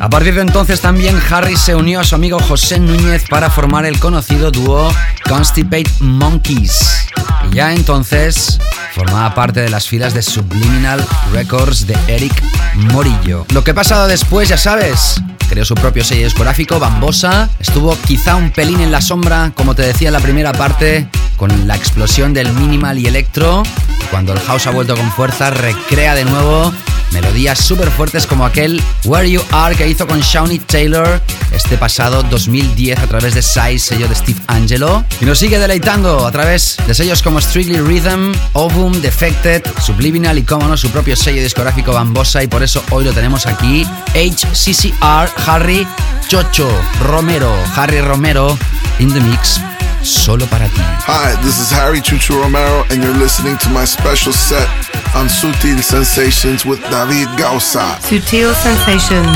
A 0.00 0.08
partir 0.08 0.34
de 0.34 0.42
entonces 0.42 0.80
también 0.80 1.20
Harry 1.30 1.56
se 1.56 1.74
unió 1.74 2.00
a 2.00 2.04
su 2.04 2.14
amigo 2.14 2.38
José 2.38 2.78
Núñez 2.80 3.24
para 3.28 3.50
formar 3.50 3.84
el 3.84 3.98
conocido 3.98 4.50
dúo 4.50 4.90
Constipate 5.28 5.90
Monkeys. 6.00 7.08
Y 7.50 7.56
ya 7.56 7.74
entonces 7.74 8.58
formaba 8.94 9.34
parte 9.34 9.60
de 9.60 9.68
las 9.68 9.88
filas 9.88 10.14
de 10.14 10.22
Subliminal 10.22 11.04
Records 11.32 11.86
de 11.86 11.96
Eric 12.06 12.42
Morillo. 12.74 13.44
Lo 13.52 13.62
que 13.62 13.72
ha 13.72 13.74
pasado 13.74 14.06
después, 14.06 14.48
ya 14.48 14.56
sabes, 14.56 15.20
creó 15.48 15.64
su 15.64 15.74
propio 15.74 16.04
sello 16.04 16.24
discográfico, 16.24 16.78
Bambosa, 16.78 17.48
estuvo 17.58 17.96
quizá 18.06 18.36
un 18.36 18.50
pelín 18.50 18.80
en 18.80 18.92
la 18.92 19.00
sombra, 19.00 19.52
como 19.54 19.74
te 19.74 19.82
decía 19.82 20.08
en 20.08 20.12
la 20.12 20.20
primera 20.20 20.52
parte, 20.52 21.08
con 21.36 21.66
la 21.66 21.74
explosión 21.74 22.34
del 22.34 22.52
minimal 22.52 22.98
y 22.98 23.06
electro. 23.06 23.62
Cuando 24.10 24.32
el 24.32 24.40
house 24.40 24.66
ha 24.66 24.70
vuelto 24.70 24.96
con 24.96 25.10
fuerza, 25.12 25.50
recrea 25.50 26.14
de 26.14 26.24
nuevo 26.24 26.72
melodías 27.12 27.58
súper 27.58 27.90
fuertes 27.90 28.26
como 28.26 28.44
aquel 28.44 28.82
Where 29.04 29.30
You 29.30 29.42
Are 29.52 29.74
que 29.74 29.88
hizo 29.88 30.06
con 30.06 30.20
Shawnee 30.20 30.58
Taylor 30.58 31.20
este 31.52 31.76
pasado 31.76 32.22
2010 32.24 32.98
a 32.98 33.06
través 33.06 33.34
de 33.34 33.42
Size, 33.42 33.78
sello 33.78 34.08
de 34.08 34.14
Steve 34.14 34.40
Angelo. 34.46 35.04
Y 35.20 35.24
nos 35.24 35.38
sigue 35.38 35.58
deleitando 35.58 36.26
a 36.26 36.32
través 36.32 36.76
de 36.86 36.94
sellos 36.94 37.22
como 37.22 37.40
Strictly 37.40 37.80
Rhythm, 37.80 38.32
Ovum, 38.52 38.92
Defected, 39.00 39.62
Subliminal 39.84 40.38
y 40.38 40.42
como 40.42 40.68
no 40.68 40.76
su 40.76 40.90
propio 40.90 41.16
sello 41.16 41.42
discográfico 41.42 41.92
Bambosa 41.92 42.42
y 42.42 42.46
por 42.46 42.62
eso 42.62 42.82
hoy 42.90 43.04
lo 43.04 43.12
tenemos 43.12 43.46
aquí. 43.46 43.86
HCCR, 44.14 45.30
Harry 45.46 45.86
Chocho 46.28 46.68
Romero, 47.00 47.54
Harry 47.76 48.00
Romero 48.00 48.58
in 48.98 49.12
the 49.12 49.20
mix 49.20 49.60
solo 50.02 50.46
para 50.46 50.68
ti. 50.68 50.82
Hi, 51.06 51.34
this 51.42 51.58
is 51.60 51.70
Harry 51.70 52.00
Chuchu 52.00 52.40
Romero, 52.40 52.84
and 52.90 53.02
you're 53.02 53.16
listening 53.16 53.56
to 53.58 53.68
my 53.70 53.84
special 53.84 54.32
set 54.32 54.68
on 55.14 55.26
Sutil 55.28 55.82
Sensations 55.82 56.64
with 56.64 56.80
David 56.90 57.28
Gausa. 57.38 57.98
Sutil 58.00 58.54
sensations. 58.54 59.26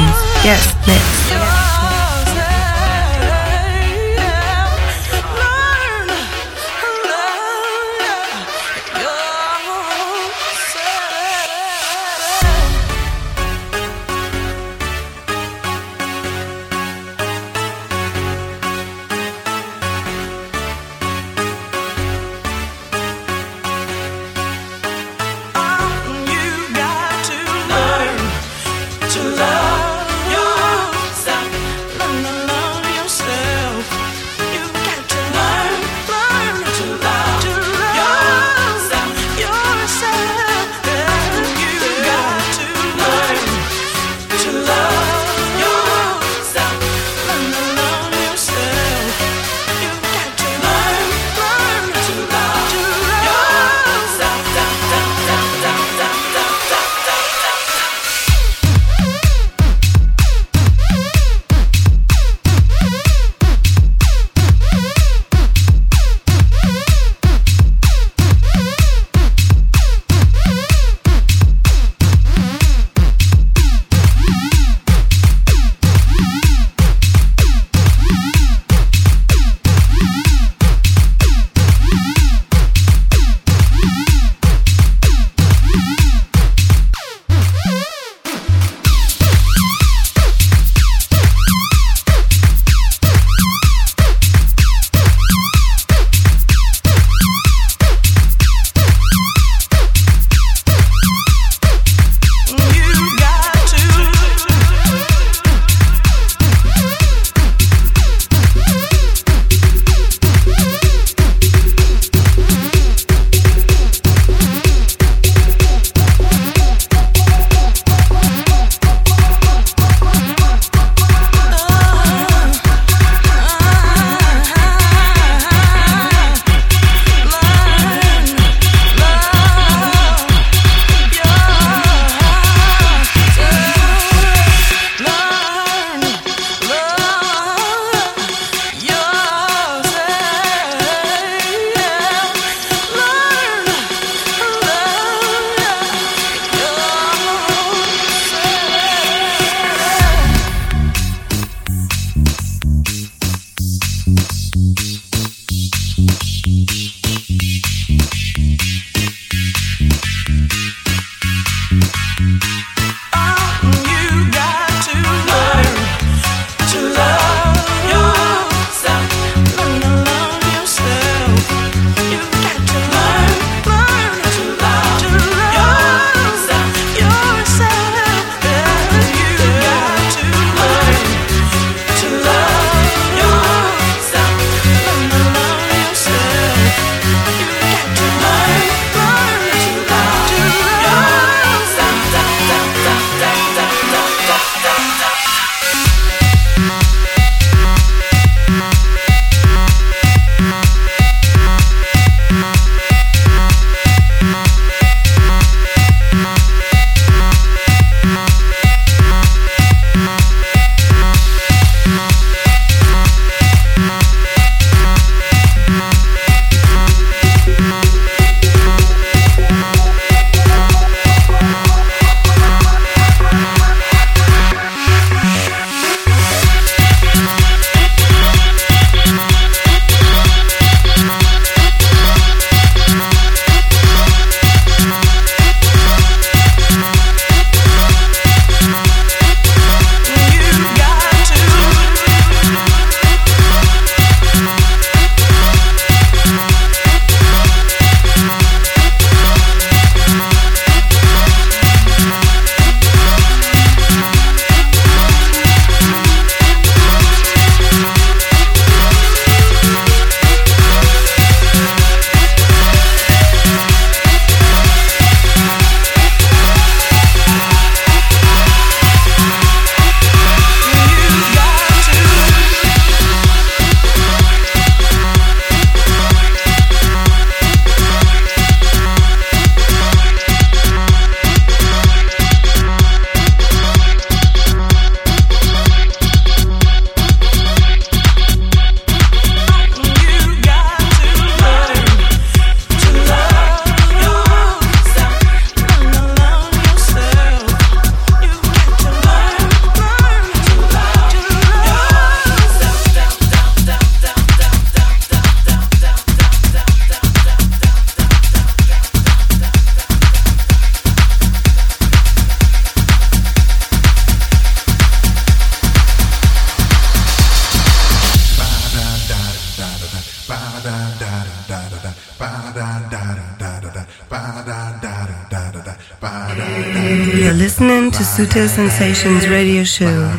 Yes, 0.44 0.74
mix. 0.86 1.71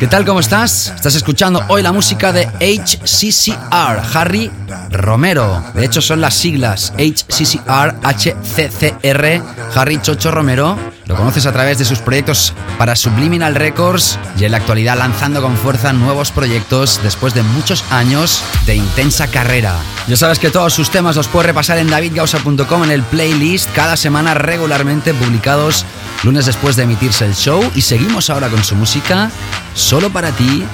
¿Qué 0.00 0.06
tal? 0.06 0.24
¿Cómo 0.24 0.40
estás? 0.40 0.92
Estás 0.96 1.14
escuchando 1.14 1.62
hoy 1.68 1.82
la 1.82 1.92
música 1.92 2.32
de 2.32 2.46
HCCR, 2.58 4.00
Harry 4.14 4.50
Romero. 4.90 5.62
De 5.74 5.84
hecho, 5.84 6.00
son 6.00 6.22
las 6.22 6.34
siglas 6.34 6.94
HCCR, 6.96 7.96
HCCR, 8.02 9.42
Harry 9.74 10.00
Chocho 10.00 10.30
Romero. 10.30 10.93
Lo 11.06 11.16
conoces 11.16 11.44
a 11.44 11.52
través 11.52 11.78
de 11.78 11.84
sus 11.84 11.98
proyectos 11.98 12.54
para 12.78 12.96
Subliminal 12.96 13.54
Records 13.54 14.18
y 14.38 14.44
en 14.44 14.52
la 14.52 14.58
actualidad 14.58 14.96
lanzando 14.96 15.42
con 15.42 15.56
fuerza 15.56 15.92
nuevos 15.92 16.30
proyectos 16.30 17.00
después 17.02 17.34
de 17.34 17.42
muchos 17.42 17.84
años 17.90 18.42
de 18.66 18.76
intensa 18.76 19.26
carrera. 19.28 19.74
Ya 20.08 20.16
sabes 20.16 20.38
que 20.38 20.50
todos 20.50 20.72
sus 20.72 20.90
temas 20.90 21.16
los 21.16 21.28
puedes 21.28 21.46
repasar 21.46 21.78
en 21.78 21.90
davidgausa.com 21.90 22.84
en 22.84 22.90
el 22.90 23.02
playlist 23.02 23.70
cada 23.74 23.96
semana 23.96 24.34
regularmente 24.34 25.12
publicados 25.12 25.84
lunes 26.24 26.46
después 26.46 26.76
de 26.76 26.84
emitirse 26.84 27.26
el 27.26 27.34
show 27.34 27.62
y 27.74 27.82
seguimos 27.82 28.30
ahora 28.30 28.48
con 28.48 28.64
su 28.64 28.74
música 28.74 29.30
solo 29.74 30.10
para 30.10 30.30
ti, 30.32 30.64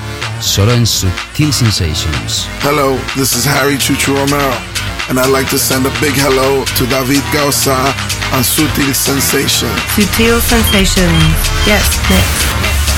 solo 0.40 0.72
en 0.72 0.86
Subtil 0.86 1.52
Sensations. 1.52 2.46
Hello, 2.62 2.96
this 3.14 3.34
is 3.34 3.46
Harry 3.46 3.76
Chuchu 3.76 4.14
Romero, 4.14 4.52
and 5.10 5.18
I'd 5.18 5.30
like 5.30 5.50
to 5.50 5.58
send 5.58 5.84
a 5.86 5.90
big 6.00 6.14
hello 6.14 6.64
to 6.64 6.86
David 6.86 7.24
Gausa 7.34 7.74
on 8.30 8.46
Sutil 8.46 8.94
Sensation. 8.94 9.68
Sutil 9.90 10.40
Sensations. 10.40 11.34
Yes, 11.66 11.98
next. 12.08 12.89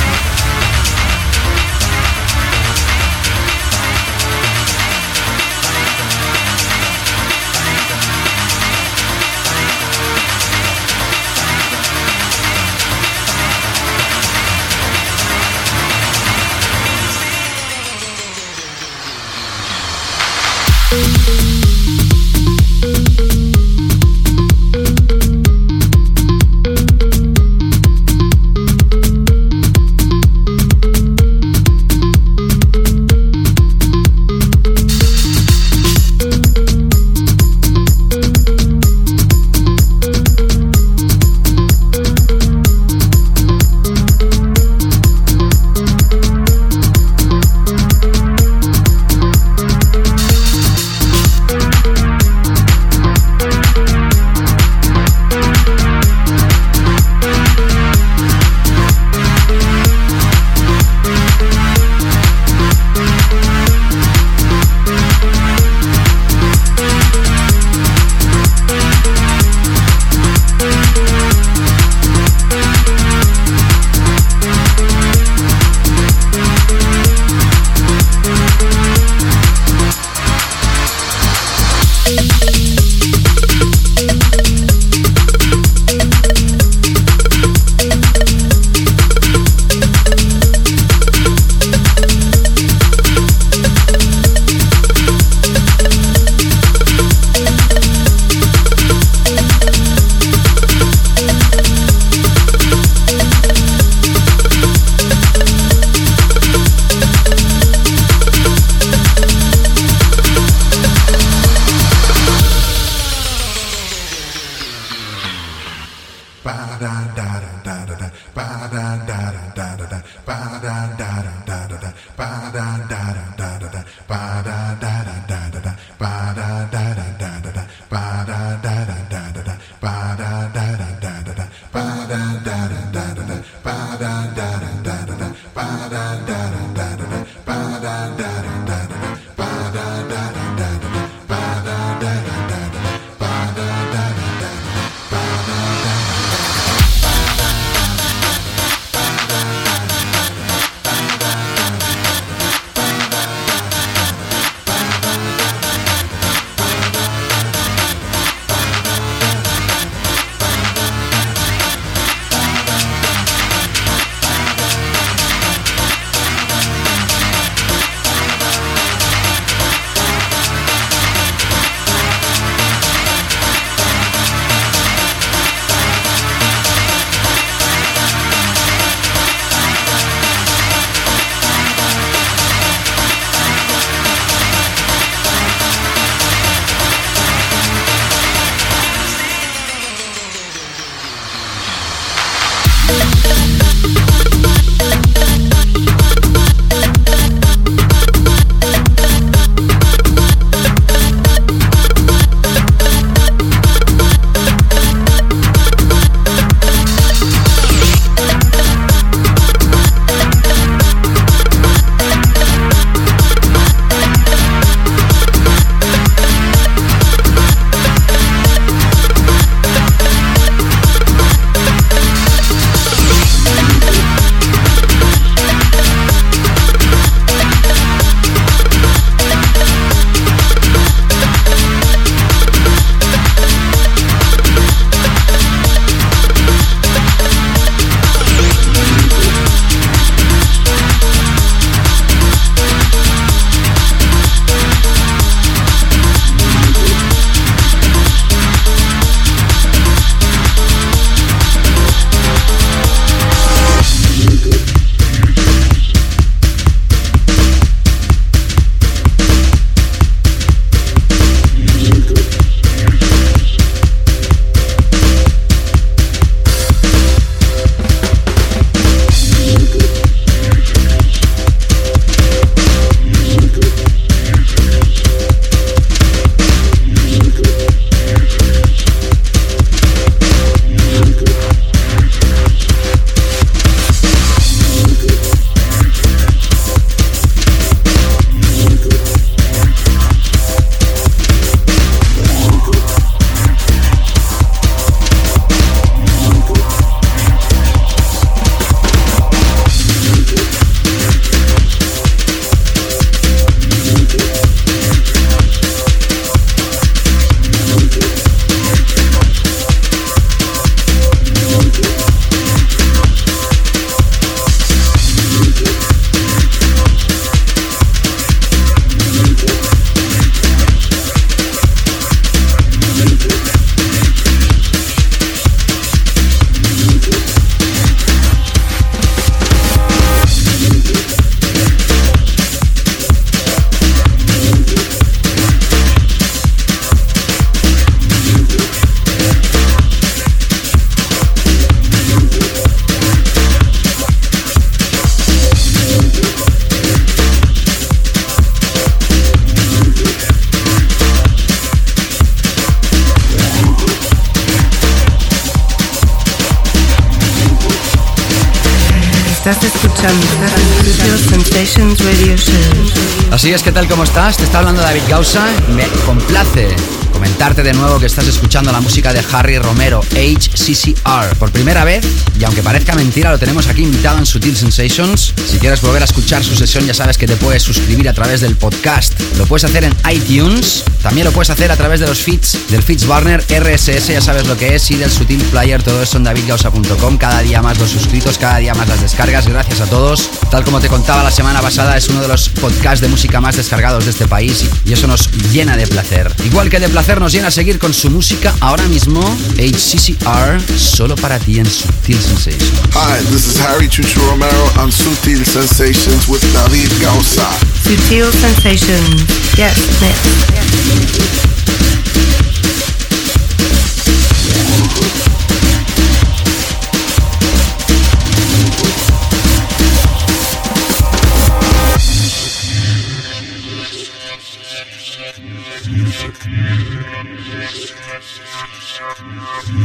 Así 363.42 363.52
es, 363.52 363.64
¿qué 363.64 363.72
tal? 363.72 363.88
¿Cómo 363.88 364.04
estás? 364.04 364.36
Te 364.36 364.44
está 364.44 364.60
hablando 364.60 364.82
David 364.82 365.02
Gausa. 365.08 365.44
Me 365.74 365.88
complace 366.06 367.01
comentarte 367.22 367.62
de 367.62 367.72
nuevo 367.72 368.00
que 368.00 368.06
estás 368.06 368.26
escuchando 368.26 368.72
la 368.72 368.80
música 368.80 369.12
de 369.12 369.24
Harry 369.30 369.56
Romero, 369.56 370.00
HCCR. 370.00 371.36
Por 371.38 371.52
primera 371.52 371.84
vez, 371.84 372.04
y 372.36 372.42
aunque 372.42 372.64
parezca 372.64 372.96
mentira, 372.96 373.30
lo 373.30 373.38
tenemos 373.38 373.68
aquí 373.68 373.82
invitado 373.82 374.18
en 374.18 374.26
Sutil 374.26 374.56
Sensations. 374.56 375.32
Si 375.48 375.58
quieres 375.60 375.80
volver 375.82 376.02
a 376.02 376.06
escuchar 376.06 376.42
su 376.42 376.56
sesión, 376.56 376.84
ya 376.84 376.94
sabes 376.94 377.16
que 377.16 377.28
te 377.28 377.36
puedes 377.36 377.62
suscribir 377.62 378.08
a 378.08 378.12
través 378.12 378.40
del 378.40 378.56
podcast. 378.56 379.14
Lo 379.38 379.46
puedes 379.46 379.62
hacer 379.62 379.84
en 379.84 379.94
iTunes. 380.12 380.82
También 381.00 381.24
lo 381.24 381.32
puedes 381.32 381.50
hacer 381.50 381.70
a 381.70 381.76
través 381.76 382.00
de 382.00 382.08
los 382.08 382.18
feeds 382.18 382.58
del 382.70 382.82
Feeds 382.82 383.06
Warner 383.06 383.44
RSS, 383.48 384.08
ya 384.08 384.20
sabes 384.20 384.48
lo 384.48 384.56
que 384.56 384.74
es, 384.74 384.90
y 384.90 384.96
del 384.96 385.10
Sutil 385.10 385.42
Player. 385.44 385.80
Todo 385.80 386.02
eso 386.02 386.16
en 386.16 386.24
davidgausa.com. 386.24 387.18
Cada 387.18 387.40
día 387.42 387.62
más 387.62 387.78
los 387.78 387.90
suscritos, 387.90 388.36
cada 388.36 388.58
día 388.58 388.74
más 388.74 388.88
las 388.88 389.00
descargas. 389.00 389.46
Gracias 389.46 389.80
a 389.80 389.86
todos. 389.86 390.28
Tal 390.50 390.64
como 390.64 390.80
te 390.80 390.88
contaba 390.88 391.22
la 391.22 391.30
semana 391.30 391.60
pasada, 391.60 391.96
es 391.96 392.08
uno 392.08 392.20
de 392.20 392.26
los 392.26 392.48
podcasts 392.48 393.00
de 393.00 393.06
música 393.06 393.40
más 393.40 393.56
descargados 393.56 394.06
de 394.06 394.10
este 394.10 394.26
país 394.26 394.64
y 394.84 394.92
eso 394.92 395.06
nos 395.06 395.30
llena 395.52 395.76
de 395.76 395.86
placer. 395.86 396.32
Igual 396.44 396.68
que 396.68 396.80
de 396.80 396.88
placer 396.88 397.11
nos 397.20 397.32
llena 397.32 397.50
seguir 397.50 397.78
con 397.78 397.92
su 397.92 398.10
música 398.10 398.54
ahora 398.60 398.86
mismo, 398.88 399.20
HCCR, 399.56 400.60
solo 400.76 401.16
para 401.16 401.38
ti 401.38 401.58
en 401.58 401.66
Sutil 401.66 402.18
Sensations. 402.18 402.72
Hi, 402.94 403.22
this 403.30 403.46
is 403.46 403.60
Harry 403.60 403.88
Chuchu 403.88 404.20
Romero 404.28 404.64
on 404.78 404.90
Sutil 404.90 405.44
Sensations 405.44 406.28
with 406.28 406.42
David 406.52 406.90
Gausa. 407.00 407.48
Sutil 407.84 408.30
Sensations. 408.32 409.24
Yes, 409.56 409.76
mix. 410.00 411.61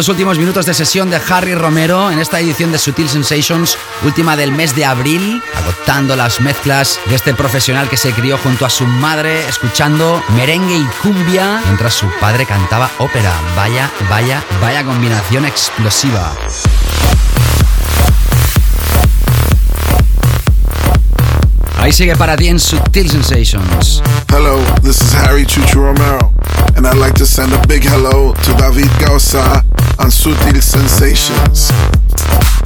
estos 0.00 0.14
últimos 0.14 0.38
minutos 0.38 0.64
de 0.64 0.72
sesión 0.72 1.10
de 1.10 1.20
Harry 1.28 1.54
Romero 1.54 2.10
en 2.10 2.20
esta 2.20 2.40
edición 2.40 2.72
de 2.72 2.78
Sutil 2.78 3.06
Sensations, 3.06 3.76
última 4.02 4.34
del 4.34 4.50
mes 4.50 4.74
de 4.74 4.86
abril, 4.86 5.42
agotando 5.54 6.16
las 6.16 6.40
mezclas 6.40 6.98
de 7.04 7.16
este 7.16 7.34
profesional 7.34 7.86
que 7.90 7.98
se 7.98 8.12
crió 8.12 8.38
junto 8.38 8.64
a 8.64 8.70
su 8.70 8.86
madre, 8.86 9.46
escuchando 9.46 10.22
merengue 10.34 10.78
y 10.78 10.86
cumbia, 11.02 11.60
mientras 11.66 11.92
su 11.92 12.06
padre 12.18 12.46
cantaba 12.46 12.90
ópera. 12.98 13.30
Vaya, 13.54 13.90
vaya, 14.08 14.42
vaya 14.62 14.84
combinación 14.84 15.44
explosiva. 15.44 16.34
Ahí 21.76 21.92
sigue 21.92 22.16
para 22.16 22.36
ti 22.36 22.48
en 22.48 22.58
Sutil 22.58 23.10
Sensations. 23.10 24.02
Hello, 24.30 24.64
this 24.82 25.02
is 25.02 25.12
Harry 25.12 25.44
Chuchu 25.44 25.82
Romero, 25.82 26.32
and 26.76 26.86
I'd 26.86 26.96
like 26.96 27.18
to 27.18 27.26
send 27.26 27.52
a 27.52 27.58
big 27.66 27.84
hello 27.84 28.32
to 28.32 28.54
David 28.54 28.88
Gausa 28.98 29.62
on 30.00 30.10
Sutil 30.10 30.62
Sensations. 30.62 32.59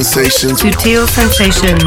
Sensations. 0.00 0.60
Sutil 0.62 1.08
Sensations. 1.08 1.82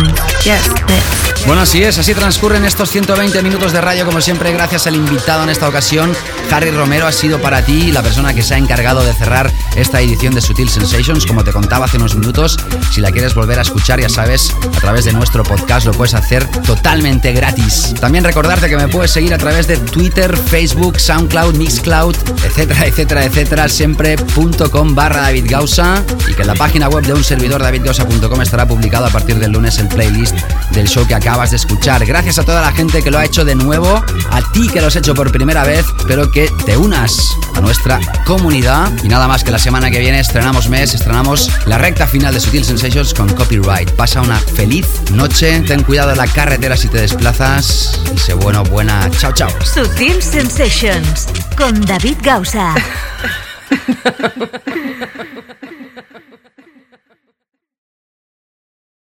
Yes, 0.46 0.68
this. 0.86 1.31
Bueno, 1.48 1.64
así 1.64 1.84
es, 1.84 1.98
así 1.98 2.14
transcurren 2.14 2.66
estos 2.66 2.92
120 2.92 3.42
minutos 3.42 3.74
de 3.74 3.82
radio, 3.82 4.06
como 4.06 4.22
siempre, 4.22 4.54
gracias 4.54 4.86
al 4.86 4.96
invitado 4.96 5.44
en 5.44 5.50
esta 5.50 5.68
ocasión. 5.68 6.14
Harry 6.52 6.70
Romero 6.70 7.08
ha 7.08 7.12
sido 7.12 7.42
para 7.42 7.66
ti 7.66 7.92
la 7.92 8.04
persona 8.04 8.34
que 8.34 8.44
se 8.44 8.54
ha 8.54 8.58
encargado 8.58 9.04
de 9.04 9.14
cerrar 9.14 9.52
esta 9.76 10.02
edición 10.02 10.36
de 10.36 10.42
Sutil 10.42 10.70
Sensations. 10.70 11.26
Como 11.26 11.44
te 11.44 11.52
contaba 11.52 11.86
hace 11.86 11.98
unos 11.98 12.16
minutos, 12.16 12.58
si 12.92 13.02
la 13.02 13.12
quieres 13.12 13.34
volver 13.34 13.58
a 13.58 13.64
escuchar, 13.64 14.00
ya 14.00 14.08
sabes, 14.10 14.54
a 14.76 14.80
través 14.80 15.06
de 15.06 15.14
nuestro 15.14 15.44
podcast 15.44 15.88
lo 15.88 15.94
puedes 15.94 16.14
hacer 16.14 16.46
totalmente 16.62 17.34
gratis. 17.34 17.96
También 18.00 18.24
recordarte 18.24 18.70
que 18.70 18.78
me 18.78 18.88
puedes 18.88 19.12
seguir 19.12 19.34
a 19.34 19.38
través 19.38 19.68
de 19.68 19.78
Twitter, 19.78 20.38
Facebook, 20.38 21.00
SoundCloud, 21.00 21.56
Mixcloud, 21.56 22.16
etcétera, 22.46 22.86
etcétera, 22.86 23.26
etcétera, 23.26 23.68
siempre.com 23.68 24.96
barra 24.96 25.22
David 25.22 25.46
Gausa 25.50 26.04
y 26.30 26.34
que 26.34 26.42
en 26.42 26.48
la 26.48 26.56
página 26.56 26.88
web 26.88 27.06
de 27.06 27.14
un 27.14 27.24
servidor 27.24 27.64
davidgausa.com 27.64 28.42
estará 28.42 28.68
publicado 28.68 29.08
a 29.08 29.10
partir 29.10 29.40
del 29.40 29.52
lunes 29.52 29.80
el 29.80 29.88
playlist 29.88 30.36
del 30.74 30.88
show 30.88 31.06
que 31.08 31.16
acabas 31.16 31.52
de 31.52 31.58
escuchar. 31.58 32.06
Gracias 32.06 32.40
a 32.40 32.44
toda 32.44 32.62
la 32.62 32.72
gente 32.72 33.02
que 33.02 33.12
lo 33.12 33.18
ha 33.18 33.26
hecho 33.26 33.46
de 33.46 33.56
nuevo, 33.56 34.04
a 34.32 34.52
ti 34.52 34.68
que 34.70 34.82
lo 34.82 34.88
has 34.88 34.96
hecho 34.96 35.14
por 35.14 35.32
primera 35.32 35.64
vez, 35.64 35.86
espero 36.00 36.32
que 36.32 36.50
te 36.66 36.78
unas 36.78 37.36
a 37.56 37.62
nuestra 37.62 38.00
comunidad 38.26 38.92
y 39.04 39.08
nada 39.08 39.28
más 39.28 39.44
que 39.44 39.52
la 39.52 39.60
semana 39.60 39.92
que 39.92 40.00
viene 40.00 40.20
estrenamos 40.20 40.70
mes, 40.70 40.94
estrenamos 40.94 41.50
la 41.66 41.78
recta 41.78 42.08
final 42.08 42.34
de 42.34 42.40
Sutil 42.40 42.64
Sensations 42.64 43.14
con 43.14 43.30
copyright. 43.34 43.92
Pasa 43.92 44.22
una 44.22 44.38
feliz 44.38 44.88
noche, 45.12 45.60
ten 45.62 45.84
cuidado 45.84 46.12
en 46.12 46.18
la 46.18 46.28
carretera 46.28 46.78
si 46.78 46.88
te 46.88 47.00
desplazas 47.00 48.02
y 48.14 48.18
sé 48.18 48.34
bueno, 48.34 48.64
buena. 48.64 49.10
Chao, 49.18 49.34
chao. 49.34 49.50
Sutil 49.64 50.22
Sensations 50.22 51.28
con 51.58 51.80
David 51.82 52.18
Gausa. 52.22 52.74